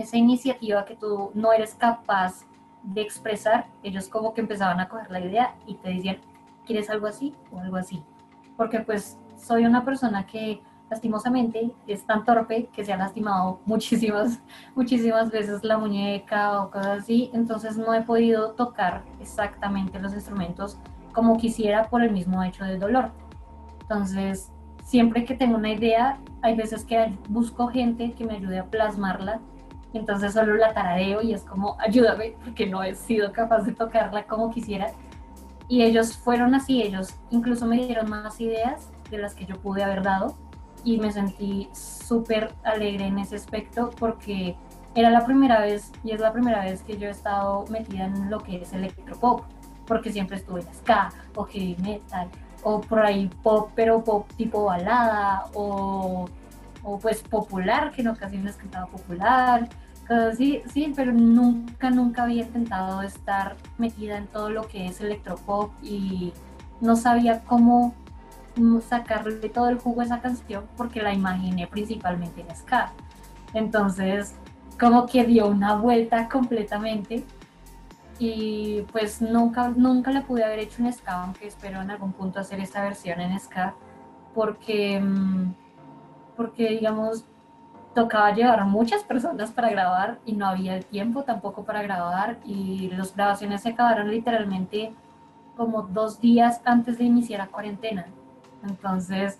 esa 0.00 0.16
iniciativa 0.16 0.84
que 0.84 0.96
tú 0.96 1.30
no 1.34 1.52
eres 1.52 1.74
capaz 1.74 2.44
de 2.82 3.00
expresar, 3.00 3.66
ellos 3.82 4.08
como 4.08 4.34
que 4.34 4.40
empezaban 4.40 4.80
a 4.80 4.88
coger 4.88 5.10
la 5.10 5.20
idea 5.20 5.54
y 5.66 5.74
te 5.74 5.90
decían, 5.90 6.18
¿quieres 6.66 6.90
algo 6.90 7.06
así 7.06 7.34
o 7.50 7.60
algo 7.60 7.76
así? 7.76 8.02
Porque 8.56 8.80
pues 8.80 9.18
soy 9.36 9.64
una 9.64 9.84
persona 9.84 10.26
que 10.26 10.60
lastimosamente 10.90 11.72
es 11.86 12.04
tan 12.04 12.24
torpe 12.24 12.68
que 12.72 12.84
se 12.84 12.92
ha 12.92 12.96
lastimado 12.96 13.60
muchísimas, 13.66 14.40
muchísimas 14.74 15.30
veces 15.30 15.64
la 15.64 15.78
muñeca 15.78 16.62
o 16.62 16.70
cosas 16.70 17.02
así, 17.02 17.30
entonces 17.32 17.76
no 17.76 17.94
he 17.94 18.02
podido 18.02 18.52
tocar 18.52 19.02
exactamente 19.20 19.98
los 19.98 20.12
instrumentos 20.12 20.78
como 21.12 21.36
quisiera 21.36 21.88
por 21.88 22.02
el 22.02 22.10
mismo 22.10 22.42
hecho 22.42 22.64
del 22.64 22.80
dolor. 22.80 23.12
Entonces, 23.82 24.50
siempre 24.84 25.24
que 25.24 25.34
tengo 25.34 25.56
una 25.56 25.72
idea, 25.72 26.18
hay 26.42 26.54
veces 26.54 26.84
que 26.84 27.12
busco 27.28 27.68
gente 27.68 28.12
que 28.12 28.24
me 28.24 28.34
ayude 28.34 28.58
a 28.58 28.64
plasmarla, 28.64 29.40
entonces 29.94 30.34
solo 30.34 30.54
la 30.56 30.74
taradeo 30.74 31.22
y 31.22 31.32
es 31.32 31.42
como, 31.42 31.76
ayúdame, 31.80 32.34
porque 32.44 32.66
no 32.66 32.82
he 32.82 32.94
sido 32.94 33.32
capaz 33.32 33.62
de 33.62 33.72
tocarla 33.72 34.24
como 34.24 34.50
quisiera. 34.50 34.92
Y 35.68 35.82
ellos 35.82 36.16
fueron 36.16 36.54
así, 36.54 36.82
ellos 36.82 37.14
incluso 37.30 37.66
me 37.66 37.76
dieron 37.76 38.10
más 38.10 38.40
ideas 38.40 38.90
de 39.10 39.18
las 39.18 39.34
que 39.34 39.46
yo 39.46 39.56
pude 39.56 39.82
haber 39.82 40.02
dado 40.02 40.36
y 40.84 40.98
me 40.98 41.10
sentí 41.10 41.70
súper 41.72 42.52
alegre 42.64 43.06
en 43.06 43.18
ese 43.18 43.36
aspecto 43.36 43.90
porque 43.98 44.56
era 44.94 45.10
la 45.10 45.24
primera 45.24 45.60
vez 45.60 45.90
y 46.04 46.10
es 46.10 46.20
la 46.20 46.32
primera 46.32 46.62
vez 46.62 46.82
que 46.82 46.98
yo 46.98 47.08
he 47.08 47.10
estado 47.10 47.64
metida 47.70 48.04
en 48.04 48.30
lo 48.30 48.40
que 48.40 48.56
es 48.56 48.72
electropop, 48.74 49.44
porque 49.86 50.12
siempre 50.12 50.36
estuve 50.36 50.60
en 50.60 50.74
ska 50.74 51.10
o 51.34 51.44
heavy 51.44 51.76
metal 51.80 52.28
o 52.64 52.80
por 52.80 53.00
ahí 53.00 53.30
pop, 53.42 53.70
pero 53.76 54.02
pop 54.02 54.28
tipo 54.36 54.64
balada 54.64 55.44
o, 55.54 56.28
o 56.82 56.98
pues 56.98 57.22
popular, 57.22 57.92
que 57.92 58.02
en 58.02 58.08
ocasiones 58.08 58.56
cantaba 58.56 58.86
popular, 58.86 59.68
sí, 60.36 60.62
sí, 60.72 60.92
pero 60.94 61.12
nunca, 61.12 61.90
nunca 61.90 62.24
había 62.24 62.42
intentado 62.42 63.02
estar 63.02 63.56
metida 63.78 64.18
en 64.18 64.26
todo 64.26 64.50
lo 64.50 64.66
que 64.68 64.86
es 64.86 65.00
electropop 65.00 65.72
y 65.82 66.32
no 66.80 66.96
sabía 66.96 67.40
cómo 67.44 67.94
sacarle 68.88 69.48
todo 69.48 69.68
el 69.68 69.78
jugo 69.78 70.02
a 70.02 70.04
esa 70.04 70.20
canción 70.20 70.64
porque 70.76 71.02
la 71.02 71.12
imaginé 71.12 71.66
principalmente 71.66 72.42
en 72.42 72.54
ska. 72.54 72.92
Entonces, 73.52 74.34
como 74.78 75.06
que 75.06 75.24
dio 75.24 75.46
una 75.48 75.76
vuelta 75.76 76.28
completamente 76.28 77.24
y 78.18 78.82
pues 78.92 79.20
nunca, 79.20 79.68
nunca 79.68 80.10
la 80.10 80.22
pude 80.22 80.44
haber 80.44 80.60
hecho 80.60 80.82
en 80.82 80.92
ska, 80.92 81.22
aunque 81.22 81.46
espero 81.46 81.80
en 81.82 81.90
algún 81.90 82.12
punto 82.12 82.40
hacer 82.40 82.60
esta 82.60 82.82
versión 82.82 83.20
en 83.20 83.38
ska 83.38 83.74
porque, 84.34 85.00
mm, 85.00 85.54
porque 86.36 86.70
digamos, 86.70 87.24
tocaba 87.94 88.34
llevar 88.34 88.60
a 88.60 88.64
muchas 88.64 89.04
personas 89.04 89.52
para 89.52 89.70
grabar 89.70 90.18
y 90.26 90.32
no 90.32 90.46
había 90.46 90.76
el 90.76 90.84
tiempo 90.84 91.22
tampoco 91.22 91.64
para 91.64 91.82
grabar 91.82 92.38
y 92.44 92.90
las 92.90 93.14
grabaciones 93.14 93.62
se 93.62 93.70
acabaron 93.70 94.10
literalmente 94.10 94.92
como 95.56 95.82
dos 95.82 96.20
días 96.20 96.60
antes 96.64 96.98
de 96.98 97.04
iniciar 97.04 97.38
la 97.38 97.46
cuarentena. 97.46 98.06
Entonces 98.64 99.38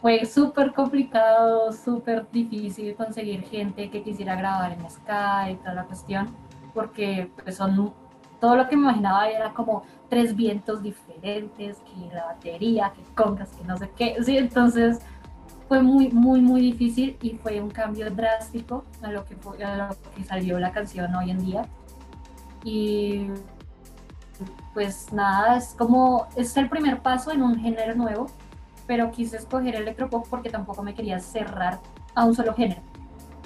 fue 0.00 0.24
súper 0.24 0.72
complicado, 0.72 1.72
súper 1.72 2.30
difícil 2.30 2.94
conseguir 2.94 3.42
gente 3.42 3.90
que 3.90 4.02
quisiera 4.02 4.36
grabar 4.36 4.72
en 4.72 4.88
Skype 4.88 5.52
y 5.52 5.56
toda 5.56 5.74
la 5.74 5.84
cuestión, 5.84 6.28
porque 6.72 7.30
pues 7.42 7.56
son, 7.56 7.92
todo 8.40 8.56
lo 8.56 8.68
que 8.68 8.76
me 8.76 8.82
imaginaba 8.82 9.28
era 9.28 9.52
como 9.52 9.82
tres 10.08 10.34
vientos 10.34 10.82
diferentes, 10.82 11.78
que 11.78 12.14
la 12.14 12.26
batería, 12.26 12.92
que 12.94 13.02
congas, 13.14 13.50
que 13.50 13.64
no 13.64 13.76
sé 13.76 13.90
qué. 13.96 14.16
Sí, 14.22 14.36
entonces 14.36 15.00
fue 15.68 15.82
muy, 15.82 16.10
muy, 16.10 16.40
muy 16.40 16.60
difícil 16.60 17.16
y 17.20 17.30
fue 17.30 17.60
un 17.60 17.70
cambio 17.70 18.10
drástico 18.10 18.84
a 19.02 19.10
lo 19.10 19.24
que, 19.24 19.36
a 19.64 19.76
lo 19.76 19.96
que 20.16 20.24
salió 20.24 20.58
la 20.58 20.72
canción 20.72 21.14
hoy 21.14 21.30
en 21.30 21.44
día. 21.44 21.66
Y 22.64 23.28
pues 24.74 25.12
nada, 25.12 25.56
es 25.56 25.74
como, 25.76 26.28
es 26.36 26.56
el 26.56 26.68
primer 26.68 27.00
paso 27.00 27.30
en 27.30 27.42
un 27.42 27.58
género 27.58 27.94
nuevo 27.94 28.28
pero 28.90 29.12
quise 29.12 29.36
escoger 29.36 29.76
electropop 29.76 30.26
porque 30.28 30.50
tampoco 30.50 30.82
me 30.82 30.96
quería 30.96 31.20
cerrar 31.20 31.78
a 32.16 32.24
un 32.24 32.34
solo 32.34 32.52
género. 32.54 32.80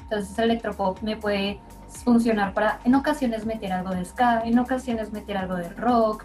Entonces 0.04 0.38
el 0.38 0.44
electropop 0.44 1.02
me 1.02 1.18
puede 1.18 1.60
funcionar 2.02 2.54
para 2.54 2.80
en 2.84 2.94
ocasiones 2.94 3.46
meter 3.46 3.72
algo 3.72 3.90
de 3.90 4.04
ska, 4.04 4.40
en 4.44 4.58
ocasiones 4.58 5.12
meter 5.12 5.36
algo 5.36 5.56
de 5.56 5.68
rock, 5.70 6.24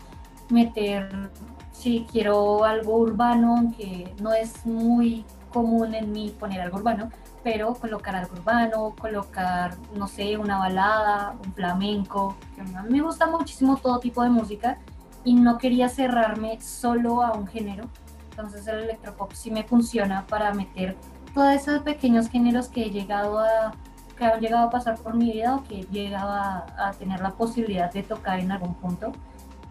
meter, 0.49 1.29
si 1.71 2.05
quiero 2.11 2.63
algo 2.63 2.97
urbano, 2.97 3.73
que 3.77 4.13
no 4.21 4.33
es 4.33 4.65
muy 4.65 5.25
común 5.51 5.93
en 5.95 6.11
mí 6.11 6.35
poner 6.39 6.61
algo 6.61 6.77
urbano, 6.77 7.09
pero 7.43 7.73
colocar 7.73 8.15
algo 8.15 8.33
urbano, 8.33 8.95
colocar, 8.99 9.75
no 9.95 10.07
sé, 10.07 10.37
una 10.37 10.57
balada, 10.57 11.35
un 11.45 11.53
flamenco. 11.53 12.35
A 12.75 12.83
mí 12.83 12.89
me 12.89 13.01
gusta 13.01 13.27
muchísimo 13.27 13.77
todo 13.77 13.99
tipo 13.99 14.23
de 14.23 14.29
música 14.29 14.77
y 15.23 15.33
no 15.35 15.57
quería 15.57 15.89
cerrarme 15.89 16.59
solo 16.61 17.21
a 17.21 17.33
un 17.33 17.47
género, 17.47 17.89
entonces 18.31 18.67
el 18.67 18.79
electropop 18.79 19.33
sí 19.33 19.51
me 19.51 19.63
funciona 19.63 20.25
para 20.27 20.53
meter 20.53 20.95
todos 21.33 21.53
esos 21.53 21.79
pequeños 21.81 22.29
géneros 22.29 22.69
que 22.69 22.85
he 22.85 22.89
llegado 22.89 23.39
a 23.39 23.73
que 24.19 24.25
han 24.25 24.41
llegado 24.41 24.67
a 24.67 24.69
pasar 24.69 24.97
por 24.99 25.15
mi 25.15 25.31
vida 25.31 25.55
o 25.55 25.63
que 25.63 25.79
he 25.79 25.83
llegado 25.85 26.31
a, 26.31 26.91
tener 26.99 27.21
la 27.21 27.31
posibilidad 27.31 27.91
de 27.91 28.03
tocar 28.03 28.39
en 28.39 28.51
algún 28.51 28.75
punto. 28.75 29.13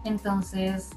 Entonces, 0.03 0.89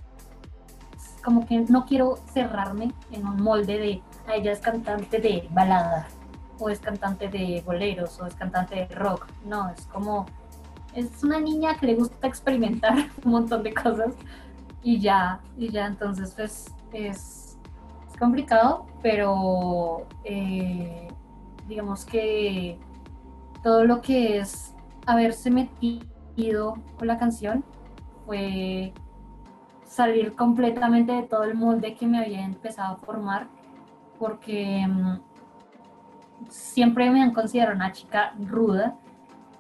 como 1.22 1.46
que 1.46 1.60
no 1.60 1.84
quiero 1.84 2.16
cerrarme 2.32 2.92
en 3.10 3.26
un 3.26 3.42
molde 3.42 3.78
de, 3.78 4.02
a 4.26 4.36
ella 4.36 4.52
es 4.52 4.60
cantante 4.60 5.18
de 5.18 5.46
balada, 5.50 6.08
o 6.58 6.70
es 6.70 6.80
cantante 6.80 7.28
de 7.28 7.62
boleros, 7.64 8.18
o 8.20 8.26
es 8.26 8.34
cantante 8.34 8.74
de 8.74 8.86
rock. 8.94 9.26
No, 9.44 9.68
es 9.68 9.86
como, 9.86 10.24
es 10.94 11.22
una 11.22 11.38
niña 11.38 11.76
que 11.76 11.86
le 11.86 11.96
gusta 11.96 12.26
experimentar 12.26 12.94
un 13.24 13.32
montón 13.32 13.62
de 13.62 13.74
cosas 13.74 14.14
y 14.82 14.98
ya, 14.98 15.40
y 15.58 15.68
ya, 15.68 15.86
entonces 15.86 16.32
pues 16.34 16.74
es 16.92 17.58
complicado, 18.18 18.86
pero 19.02 20.06
eh, 20.24 21.08
digamos 21.68 22.06
que 22.06 22.78
todo 23.62 23.84
lo 23.84 24.00
que 24.00 24.38
es 24.38 24.74
haberse 25.06 25.50
metido 25.50 26.76
con 26.98 27.06
la 27.06 27.18
canción 27.18 27.64
fue 28.26 28.92
salir 29.84 30.34
completamente 30.34 31.12
de 31.12 31.22
todo 31.24 31.44
el 31.44 31.54
molde 31.54 31.94
que 31.94 32.06
me 32.06 32.18
había 32.18 32.42
empezado 32.44 32.94
a 32.94 32.96
formar, 32.98 33.46
porque 34.18 34.86
mm, 34.86 35.20
siempre 36.48 37.10
me 37.10 37.22
han 37.22 37.32
considerado 37.34 37.76
una 37.76 37.92
chica 37.92 38.34
ruda 38.38 38.96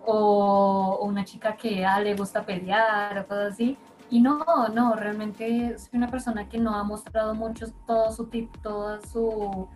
o, 0.06 1.00
una 1.02 1.24
chica 1.24 1.54
que 1.56 1.84
ah, 1.84 2.00
le 2.00 2.14
gusta 2.14 2.44
pelear 2.44 3.18
o 3.18 3.26
cosas 3.26 3.52
así, 3.52 3.76
y 4.10 4.20
no, 4.20 4.44
no, 4.74 4.94
realmente 4.94 5.78
soy 5.78 5.90
una 5.98 6.08
persona 6.08 6.48
que 6.48 6.58
no 6.58 6.74
ha 6.74 6.82
mostrado 6.82 7.34
mucho 7.34 7.66
todo 7.86 8.10
su 8.12 8.26
tip, 8.26 8.54
toda 8.62 9.00
su, 9.02 9.68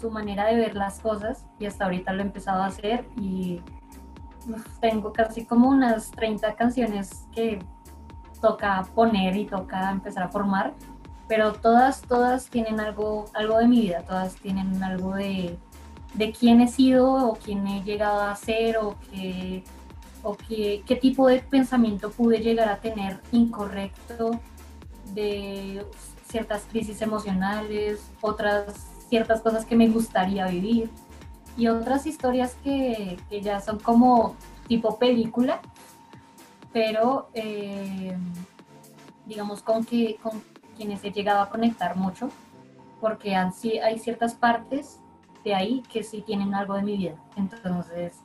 su 0.00 0.10
manera 0.10 0.46
de 0.46 0.56
ver 0.56 0.74
las 0.74 1.00
cosas 1.00 1.44
y 1.58 1.66
hasta 1.66 1.84
ahorita 1.84 2.12
lo 2.12 2.22
he 2.22 2.26
empezado 2.26 2.62
a 2.62 2.66
hacer 2.66 3.06
y 3.16 3.60
tengo 4.80 5.12
casi 5.12 5.44
como 5.44 5.68
unas 5.68 6.10
30 6.10 6.54
canciones 6.54 7.26
que 7.32 7.60
toca 8.40 8.86
poner 8.94 9.36
y 9.36 9.46
toca 9.46 9.90
empezar 9.90 10.24
a 10.24 10.28
formar, 10.28 10.74
pero 11.28 11.54
todas, 11.54 12.02
todas 12.02 12.46
tienen 12.48 12.80
algo, 12.80 13.26
algo 13.32 13.58
de 13.58 13.68
mi 13.68 13.80
vida, 13.80 14.02
todas 14.02 14.34
tienen 14.34 14.82
algo 14.82 15.14
de, 15.14 15.58
de 16.14 16.32
quién 16.32 16.60
he 16.60 16.68
sido 16.68 17.30
o 17.30 17.34
quién 17.36 17.66
he 17.66 17.82
llegado 17.82 18.20
a 18.20 18.34
ser 18.36 18.76
o 18.78 18.96
qué 19.10 19.64
o 20.24 20.36
qué, 20.36 20.82
qué 20.86 20.96
tipo 20.96 21.28
de 21.28 21.40
pensamiento 21.40 22.10
pude 22.10 22.38
llegar 22.38 22.68
a 22.68 22.78
tener 22.78 23.20
incorrecto 23.30 24.40
de 25.12 25.86
ciertas 26.26 26.62
crisis 26.70 27.02
emocionales, 27.02 28.10
otras 28.22 28.93
ciertas 29.08 29.40
cosas 29.40 29.64
que 29.64 29.76
me 29.76 29.88
gustaría 29.88 30.46
vivir 30.46 30.90
y 31.56 31.68
otras 31.68 32.06
historias 32.06 32.56
que, 32.64 33.16
que 33.28 33.40
ya 33.40 33.60
son 33.60 33.78
como 33.78 34.36
tipo 34.66 34.98
película, 34.98 35.60
pero 36.72 37.28
eh, 37.34 38.16
digamos 39.26 39.62
con, 39.62 39.84
que, 39.84 40.16
con 40.22 40.42
quienes 40.76 41.04
he 41.04 41.12
llegado 41.12 41.40
a 41.40 41.50
conectar 41.50 41.96
mucho, 41.96 42.30
porque 43.00 43.36
hay 43.36 43.98
ciertas 43.98 44.34
partes 44.34 44.98
de 45.44 45.54
ahí 45.54 45.82
que 45.92 46.02
sí 46.02 46.22
tienen 46.22 46.54
algo 46.54 46.74
de 46.74 46.82
mi 46.82 46.96
vida. 46.96 47.16
Entonces, 47.36 48.18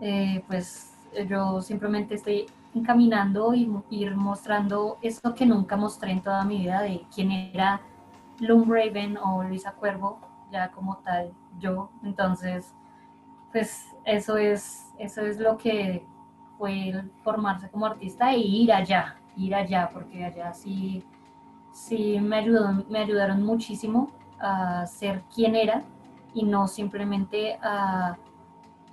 eh, 0.00 0.42
pues 0.48 0.92
yo 1.28 1.62
simplemente 1.62 2.16
estoy 2.16 2.46
encaminando 2.74 3.54
y 3.54 3.70
ir 3.90 4.16
mostrando 4.16 4.98
eso 5.02 5.34
que 5.34 5.46
nunca 5.46 5.76
mostré 5.76 6.12
en 6.12 6.22
toda 6.22 6.44
mi 6.44 6.58
vida 6.58 6.82
de 6.82 7.04
quién 7.14 7.30
era 7.30 7.80
Loom 8.42 8.68
Raven 8.68 9.16
o 9.18 9.44
Luisa 9.44 9.72
Cuervo, 9.72 10.18
ya 10.50 10.72
como 10.72 10.96
tal 10.98 11.32
yo. 11.60 11.90
Entonces, 12.02 12.74
pues 13.52 13.86
eso 14.04 14.36
es, 14.36 14.92
eso 14.98 15.22
es 15.22 15.38
lo 15.38 15.56
que 15.56 16.04
fue 16.58 17.04
formarse 17.22 17.70
como 17.70 17.86
artista 17.86 18.32
e 18.32 18.38
ir 18.38 18.72
allá, 18.72 19.16
ir 19.36 19.54
allá, 19.54 19.90
porque 19.92 20.24
allá 20.24 20.52
sí, 20.52 21.04
sí 21.72 22.18
me, 22.20 22.38
ayudó, 22.38 22.84
me 22.90 22.98
ayudaron 22.98 23.44
muchísimo 23.44 24.10
a 24.40 24.86
ser 24.86 25.22
quien 25.32 25.54
era 25.54 25.84
y 26.34 26.44
no 26.44 26.66
simplemente 26.66 27.58
a, 27.62 28.16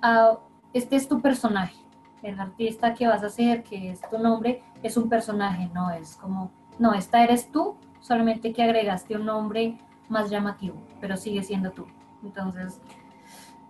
a, 0.00 0.38
este 0.72 0.94
es 0.94 1.08
tu 1.08 1.20
personaje, 1.20 1.76
el 2.22 2.38
artista 2.38 2.94
que 2.94 3.08
vas 3.08 3.24
a 3.24 3.30
ser, 3.30 3.64
que 3.64 3.90
es 3.90 4.00
tu 4.08 4.18
nombre, 4.18 4.62
es 4.82 4.96
un 4.96 5.08
personaje, 5.08 5.68
no 5.74 5.90
es 5.90 6.16
como, 6.16 6.52
no, 6.78 6.94
esta 6.94 7.24
eres 7.24 7.50
tú, 7.50 7.76
solamente 8.00 8.52
que 8.52 8.62
agregaste 8.62 9.16
un 9.16 9.26
nombre 9.26 9.78
más 10.08 10.30
llamativo, 10.30 10.82
pero 11.00 11.16
sigue 11.16 11.42
siendo 11.42 11.70
tú. 11.70 11.86
Entonces, 12.22 12.80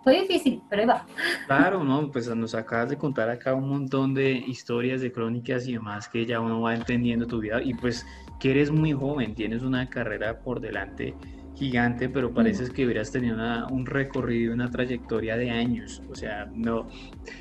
fue 0.03 0.21
difícil, 0.21 0.61
pero 0.69 0.87
va. 0.87 1.05
Claro, 1.45 1.83
no, 1.83 2.11
pues 2.11 2.33
nos 2.35 2.55
acabas 2.55 2.89
de 2.89 2.97
contar 2.97 3.29
acá 3.29 3.53
un 3.53 3.69
montón 3.69 4.13
de 4.13 4.31
historias, 4.31 5.01
de 5.01 5.11
crónicas 5.11 5.67
y 5.67 5.73
demás 5.73 6.09
que 6.09 6.25
ya 6.25 6.39
uno 6.39 6.61
va 6.61 6.73
entendiendo 6.73 7.27
tu 7.27 7.39
vida 7.39 7.61
y 7.61 7.73
pues 7.75 8.05
que 8.39 8.51
eres 8.51 8.71
muy 8.71 8.93
joven, 8.93 9.35
tienes 9.35 9.61
una 9.61 9.87
carrera 9.89 10.39
por 10.39 10.59
delante 10.59 11.15
gigante, 11.61 12.09
pero 12.09 12.33
parece 12.33 12.67
que 12.71 12.85
hubieras 12.87 13.11
tenido 13.11 13.37
un 13.67 13.85
recorrido, 13.85 14.51
una 14.51 14.71
trayectoria 14.71 15.37
de 15.37 15.51
años. 15.51 16.01
O 16.09 16.15
sea, 16.15 16.49
no, 16.55 16.87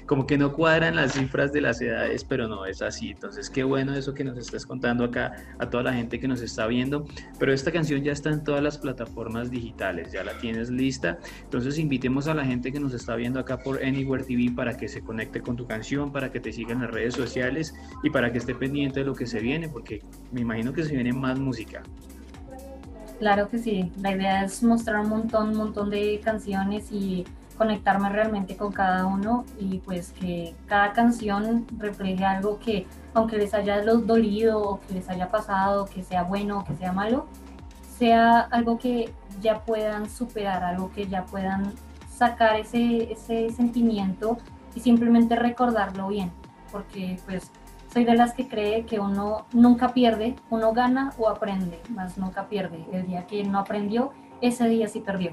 como 0.05 0.27
que 0.27 0.37
no 0.37 0.53
cuadran 0.53 0.97
las 0.97 1.15
cifras 1.15 1.55
de 1.55 1.63
las 1.63 1.81
edades, 1.81 2.23
pero 2.25 2.47
no 2.47 2.67
es 2.67 2.83
así. 2.83 3.13
Entonces, 3.13 3.49
qué 3.49 3.65
bueno 3.65 3.95
eso 3.95 4.13
que 4.13 4.23
nos 4.23 4.37
estás 4.37 4.67
contando 4.67 5.05
acá 5.05 5.37
a 5.59 5.71
toda 5.71 5.85
la 5.85 5.95
gente 5.95 6.21
que 6.21 6.29
nos 6.29 6.43
está 6.43 6.67
viendo. 6.67 7.07
Pero 7.39 7.55
esta 7.55 7.73
canción 7.73 8.03
ya 8.03 8.13
está 8.13 8.29
en 8.29 8.45
todas 8.45 8.63
las 8.63 8.77
plataformas 8.77 9.51
digitales, 9.51 10.13
ya 10.13 10.23
la 10.23 10.37
tienes 10.37 10.69
lista. 10.69 11.19
Entonces, 11.43 11.79
invitemos 11.79 12.29
a 12.29 12.35
la 12.35 12.45
gente 12.45 12.73
que 12.73 12.79
nos 12.79 12.93
está 12.93 13.17
viendo 13.17 13.41
acá 13.41 13.57
por 13.61 13.83
Anywhere 13.83 14.25
TV 14.25 14.53
para 14.55 14.77
que 14.77 14.87
se 14.87 15.01
conecte 15.01 15.41
con 15.41 15.57
tu 15.57 15.67
canción, 15.67 16.13
para 16.13 16.31
que 16.31 16.41
te 16.41 16.53
sigan 16.53 16.77
en 16.77 16.83
las 16.83 16.91
redes 16.91 17.15
sociales 17.15 17.75
y 18.03 18.11
para 18.11 18.31
que 18.31 18.37
esté 18.37 18.55
pendiente 18.55 19.01
de 19.01 19.07
lo 19.07 19.15
que 19.15 19.27
se 19.27 19.41
viene, 19.41 19.71
porque 19.71 20.03
me 20.31 20.43
imagino 20.43 20.75
que 20.75 20.85
se 20.85 20.93
viene 20.95 21.15
más 21.15 21.41
música. 21.41 21.83
Claro 23.21 23.51
que 23.51 23.59
sí, 23.59 23.93
la 24.01 24.13
idea 24.13 24.45
es 24.45 24.63
mostrar 24.63 25.01
un 25.01 25.11
montón, 25.11 25.51
un 25.51 25.57
montón 25.59 25.91
de 25.91 26.21
canciones 26.25 26.91
y 26.91 27.27
conectarme 27.59 28.09
realmente 28.09 28.57
con 28.57 28.73
cada 28.73 29.05
uno 29.05 29.45
y 29.59 29.77
pues 29.81 30.13
que 30.13 30.55
cada 30.67 30.95
canción 30.95 31.67
refleje 31.77 32.25
algo 32.25 32.59
que 32.59 32.87
aunque 33.13 33.37
les 33.37 33.53
haya 33.53 33.85
dolido 33.85 34.63
o 34.63 34.81
que 34.81 34.95
les 34.95 35.11
haya 35.11 35.31
pasado, 35.31 35.85
que 35.85 36.03
sea 36.03 36.23
bueno 36.23 36.61
o 36.61 36.65
que 36.65 36.75
sea 36.77 36.93
malo, 36.93 37.27
sea 37.99 38.41
algo 38.41 38.79
que 38.79 39.13
ya 39.43 39.61
puedan 39.67 40.09
superar, 40.09 40.65
algo 40.65 40.91
que 40.91 41.07
ya 41.07 41.27
puedan 41.27 41.75
sacar 42.11 42.59
ese, 42.59 43.13
ese 43.13 43.51
sentimiento 43.51 44.39
y 44.75 44.81
simplemente 44.81 45.37
recordarlo 45.37 46.09
bien, 46.09 46.33
porque 46.73 47.19
pues 47.27 47.51
soy 47.93 48.05
de 48.05 48.15
las 48.15 48.35
que 48.35 48.47
cree 48.47 48.87
que 48.87 49.01
uno 49.01 49.47
nunca 49.53 49.93
pierde, 49.93 50.37
uno 50.49 50.73
gana 50.73 51.13
o 51.19 51.29
aprende, 51.29 51.81
más 51.91 52.19
nunca 52.19 52.49
pierde. 52.49 52.85
El 52.93 53.07
día 53.07 53.27
que 53.27 53.43
no 53.45 53.59
aprendió, 53.59 54.13
ese 54.41 54.69
día 54.69 54.89
sí 54.89 55.01
perdió. 55.01 55.33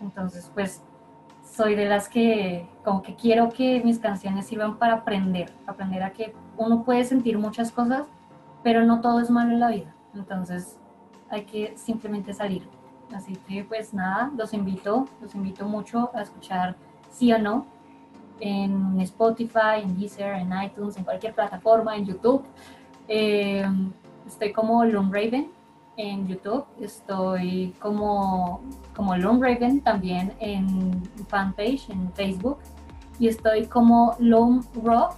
Entonces, 0.00 0.50
pues 0.54 0.82
soy 1.44 1.74
de 1.74 1.86
las 1.86 2.08
que 2.08 2.68
como 2.84 3.02
que 3.02 3.16
quiero 3.16 3.50
que 3.50 3.82
mis 3.82 3.98
canciones 3.98 4.46
sirvan 4.46 4.78
para 4.78 4.94
aprender, 4.94 5.52
aprender 5.66 6.02
a 6.02 6.12
que 6.12 6.32
uno 6.56 6.84
puede 6.84 7.04
sentir 7.04 7.38
muchas 7.38 7.72
cosas, 7.72 8.06
pero 8.62 8.84
no 8.84 9.00
todo 9.00 9.20
es 9.20 9.30
malo 9.30 9.52
en 9.52 9.60
la 9.60 9.70
vida. 9.70 9.94
Entonces, 10.14 10.78
hay 11.28 11.44
que 11.44 11.76
simplemente 11.76 12.32
salir. 12.34 12.68
Así 13.14 13.36
que 13.48 13.64
pues 13.64 13.94
nada, 13.94 14.30
los 14.36 14.52
invito, 14.52 15.06
los 15.20 15.34
invito 15.34 15.66
mucho 15.66 16.10
a 16.14 16.22
escuchar 16.22 16.76
sí 17.10 17.32
o 17.32 17.38
no 17.38 17.66
en 18.40 19.00
Spotify, 19.00 19.82
en 19.82 19.98
Deezer, 19.98 20.34
en 20.34 20.52
iTunes, 20.62 20.96
en 20.96 21.04
cualquier 21.04 21.34
plataforma, 21.34 21.96
en 21.96 22.06
YouTube. 22.06 22.44
Eh, 23.08 23.64
estoy 24.26 24.52
como 24.52 24.84
Lone 24.84 25.10
Raven 25.12 25.50
en 25.96 26.26
YouTube, 26.28 26.66
estoy 26.80 27.74
como, 27.80 28.62
como 28.94 29.14
Raven 29.14 29.80
también 29.80 30.34
en 30.40 31.02
fanpage, 31.28 31.88
en 31.90 32.12
Facebook, 32.12 32.58
y 33.18 33.28
estoy 33.28 33.66
como 33.66 34.14
Lone 34.18 34.60
Rock, 34.82 35.14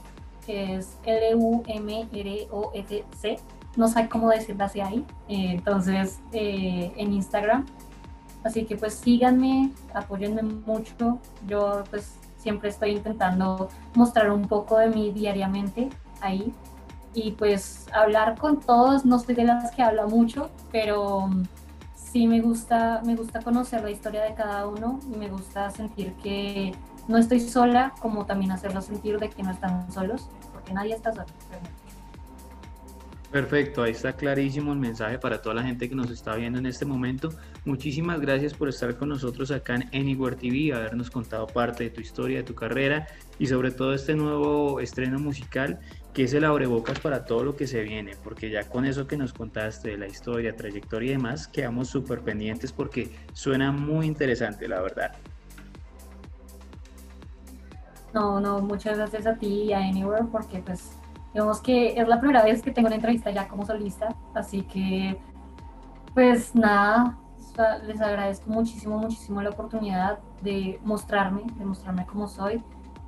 que 0.47 0.77
es 0.77 0.97
L-U-M-R-O-F-C, 1.05 1.79
no 3.77 3.89
sé 3.89 4.09
cómo 4.09 4.31
decirlo 4.31 4.65
así 4.65 4.81
ahí, 4.81 5.05
eh, 5.29 5.53
entonces 5.53 6.21
eh, 6.33 6.93
en 6.97 7.13
Instagram. 7.13 7.67
Así 8.45 8.65
que 8.65 8.77
pues 8.77 8.95
síganme, 8.95 9.73
apóyenme 9.93 10.43
mucho, 10.43 11.19
yo 11.47 11.83
pues 11.91 12.15
siempre 12.39 12.71
estoy 12.71 12.93
intentando 12.93 13.69
mostrar 13.95 14.31
un 14.31 14.49
poco 14.49 14.79
de 14.79 14.89
mí 14.89 15.13
diariamente 15.13 15.91
ahí 16.21 16.55
y 17.15 17.33
pues 17.33 17.87
hablar 17.93 18.39
con 18.39 18.61
todos, 18.61 19.05
no 19.05 19.17
estoy 19.17 19.35
de 19.35 19.45
las 19.45 19.71
que 19.73 19.83
habla 19.83 20.07
mucho, 20.07 20.51
pero 20.71 21.29
sí 21.95 22.27
me 22.27 22.41
gusta, 22.41 23.03
me 23.05 23.17
gusta 23.17 23.43
conocer 23.43 23.83
la 23.83 23.91
historia 23.91 24.23
de 24.23 24.35
cada 24.35 24.67
uno 24.67 25.01
y 25.13 25.17
me 25.17 25.29
gusta 25.29 25.71
sentir 25.71 26.15
que 26.15 26.75
no 27.09 27.19
estoy 27.19 27.41
sola, 27.41 27.95
como 28.01 28.27
también 28.27 28.53
hacerlo 28.53 28.83
sentir 28.83 29.19
de 29.19 29.31
que 29.31 29.43
no 29.43 29.51
están 29.51 29.91
solos, 29.91 30.29
porque 30.53 30.73
nadie 30.73 30.95
está 30.95 31.13
solo. 31.13 31.27
Perfecto, 33.31 33.83
ahí 33.83 33.91
está 33.91 34.15
clarísimo 34.15 34.73
el 34.73 34.79
mensaje 34.79 35.19
para 35.19 35.43
toda 35.43 35.57
la 35.57 35.63
gente 35.63 35.87
que 35.87 35.95
nos 35.95 36.11
está 36.11 36.35
viendo 36.35 36.59
en 36.59 36.65
este 36.65 36.87
momento. 36.87 37.29
Muchísimas 37.67 38.21
gracias 38.21 38.55
por 38.55 38.71
estar 38.71 38.97
con 38.97 39.11
nosotros 39.11 39.51
acá 39.51 39.75
en 39.75 39.83
Anywhere 39.93 40.37
TV, 40.37 40.73
habernos 40.73 41.11
contado 41.11 41.47
parte 41.47 41.85
de 41.85 41.91
tu 41.91 42.01
historia, 42.01 42.39
de 42.39 42.45
tu 42.45 42.55
carrera 42.55 43.07
y 43.39 43.47
sobre 43.47 43.71
todo 43.71 43.93
este 43.93 44.15
nuevo 44.15 44.81
estreno 44.81 45.19
musical 45.19 45.79
que 46.15 46.25
es 46.25 46.33
el 46.33 46.47
abrebocas 46.47 46.99
para 47.01 47.27
todo 47.27 47.45
lo 47.45 47.55
que 47.55 47.67
se 47.67 47.83
viene, 47.83 48.17
porque 48.25 48.51
ya 48.51 48.67
con 48.67 48.87
eso 48.87 49.07
que 49.07 49.19
nos 49.19 49.35
contaste 49.35 49.91
de 49.91 49.99
la 49.99 50.07
historia, 50.07 50.57
trayectoria 50.57 51.11
y 51.11 51.13
demás, 51.13 51.47
quedamos 51.47 51.89
súper 51.89 52.23
pendientes 52.23 52.73
porque 52.73 53.15
suena 53.35 53.71
muy 53.73 54.07
interesante, 54.07 54.67
la 54.67 54.81
verdad. 54.81 55.13
No, 58.15 58.41
no, 58.41 58.59
muchas 58.61 58.97
gracias 58.97 59.27
a 59.27 59.35
ti 59.37 59.65
y 59.65 59.73
a 59.75 59.79
Anywhere 59.81 60.25
porque 60.33 60.61
pues 60.61 60.98
Digamos 61.33 61.61
que 61.61 62.01
es 62.01 62.09
la 62.09 62.19
primera 62.19 62.43
vez 62.43 62.63
que 62.63 62.71
tengo 62.71 62.87
una 62.87 62.97
entrevista 62.97 63.31
ya 63.31 63.49
como 63.49 63.65
solista, 63.65 64.15
así 64.35 64.63
que 64.63 65.19
pues 66.15 66.55
nada, 66.55 67.19
les 67.87 68.01
agradezco 68.01 68.51
muchísimo, 68.51 68.99
muchísimo 68.99 69.43
la 69.43 69.51
oportunidad 69.51 70.19
de 70.43 70.81
mostrarme, 70.85 71.43
de 71.55 71.65
mostrarme 71.65 72.07
cómo 72.07 72.29
soy, 72.29 72.63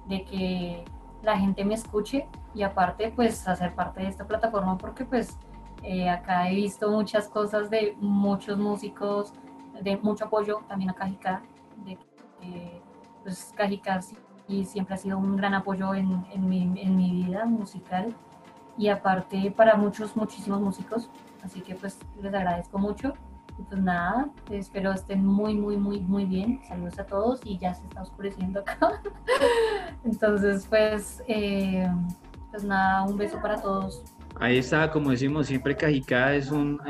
de 0.07 0.25
que 0.25 0.85
la 1.23 1.39
gente 1.39 1.65
me 1.65 1.75
escuche 1.75 2.27
y 2.55 2.63
aparte 2.63 3.13
pues 3.15 3.47
hacer 3.47 3.75
parte 3.75 4.01
de 4.01 4.09
esta 4.09 4.27
plataforma 4.27 4.77
porque 4.79 5.05
pues 5.05 5.37
eh, 5.83 6.09
acá 6.09 6.51
he 6.51 6.55
visto 6.55 6.91
muchas 6.91 7.29
cosas 7.29 7.71
de 7.71 7.97
muchos 8.01 8.59
músicos, 8.59 9.33
de 9.81 9.97
mucho 9.99 10.27
apoyo 10.27 10.63
también 10.69 10.91
a 10.91 10.95
Cajicá, 10.95 11.43
de 11.85 11.97
que 12.41 12.83
pues 13.23 13.53
Cajicá 13.57 14.01
y 14.51 14.65
siempre 14.65 14.97
ha 14.97 14.99
sido 14.99 15.17
un 15.17 15.37
gran 15.37 15.55
apoyo 15.55 15.95
en, 15.95 16.27
en, 16.33 16.49
mi, 16.49 16.63
en 16.63 16.97
mi 16.97 17.11
vida 17.13 17.45
musical 17.45 18.15
y 18.77 18.89
aparte 18.89 19.53
para 19.57 19.77
muchos, 19.77 20.17
muchísimos 20.17 20.61
músicos. 20.61 21.09
Así 21.43 21.61
que 21.61 21.75
pues 21.77 21.99
les 22.21 22.35
agradezco 22.35 22.79
mucho. 22.79 23.15
Y 23.59 23.63
pues 23.63 23.81
nada, 23.81 24.29
espero 24.51 24.93
estén 24.93 25.25
muy, 25.25 25.55
muy, 25.55 25.77
muy, 25.77 26.01
muy 26.01 26.25
bien. 26.25 26.61
Saludos 26.67 26.99
a 26.99 27.07
todos 27.07 27.41
y 27.45 27.59
ya 27.59 27.75
se 27.75 27.85
está 27.85 28.03
oscureciendo 28.03 28.61
acá. 28.61 29.03
Entonces 30.05 30.67
pues, 30.69 31.23
eh, 31.29 31.89
pues 32.51 32.65
nada, 32.65 33.05
un 33.05 33.17
beso 33.17 33.41
para 33.41 33.61
todos. 33.61 34.03
Ahí 34.37 34.57
está, 34.57 34.91
como 34.91 35.11
decimos 35.11 35.49
siempre, 35.49 35.77
Cajicá 35.77 36.35
es 36.35 36.51
un, 36.51 36.81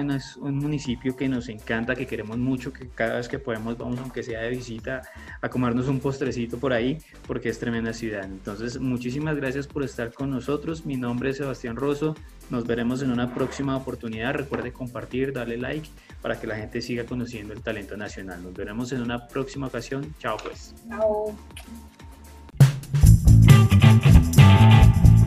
municipio 0.41 1.17
que 1.17 1.29
nos 1.29 1.49
encanta, 1.49 1.95
que 1.97 2.07
queremos 2.07 2.39
mucho, 2.39 2.73
que 2.73 2.89
cada 2.89 3.17
vez 3.17 3.29
que 3.29 3.39
podemos 3.39 3.77
vamos, 3.77 3.99
aunque 3.99 4.23
sea 4.23 4.43
de 4.43 4.51
visita, 4.51 5.03
a 5.41 5.49
comernos 5.49 5.89
un 5.89 6.01
postrecito 6.01 6.59
por 6.59 6.73
ahí, 6.73 6.99
porque 7.27 7.49
es 7.49 7.59
tremenda 7.59 7.93
ciudad. 7.93 8.25
Entonces, 8.25 8.79
muchísimas 8.79 9.37
gracias 9.37 9.67
por 9.67 9.83
estar 9.83 10.13
con 10.13 10.31
nosotros. 10.31 10.87
Mi 10.87 10.97
nombre 10.97 11.31
es 11.31 11.39
Sebastián 11.39 11.77
Rosso. 11.77 12.15
Nos 12.51 12.67
veremos 12.67 13.03
en 13.03 13.11
una 13.11 13.33
próxima 13.35 13.77
oportunidad. 13.77 14.35
Recuerde 14.35 14.73
compartir, 14.73 15.33
darle 15.33 15.57
like 15.57 15.89
para 16.21 16.39
que 16.39 16.47
la 16.47 16.57
gente 16.57 16.83
siga 16.83 17.05
conociendo 17.05 17.53
el 17.53 17.63
talento 17.63 17.97
nacional. 17.97 18.43
Nos 18.43 18.55
veremos 18.55 18.93
en 18.93 19.03
una 19.03 19.27
próxima 19.29 19.69
ocasión. 19.69 20.15
Chao 20.19 20.37
pues. 20.43 20.75
Chao. 20.89 21.35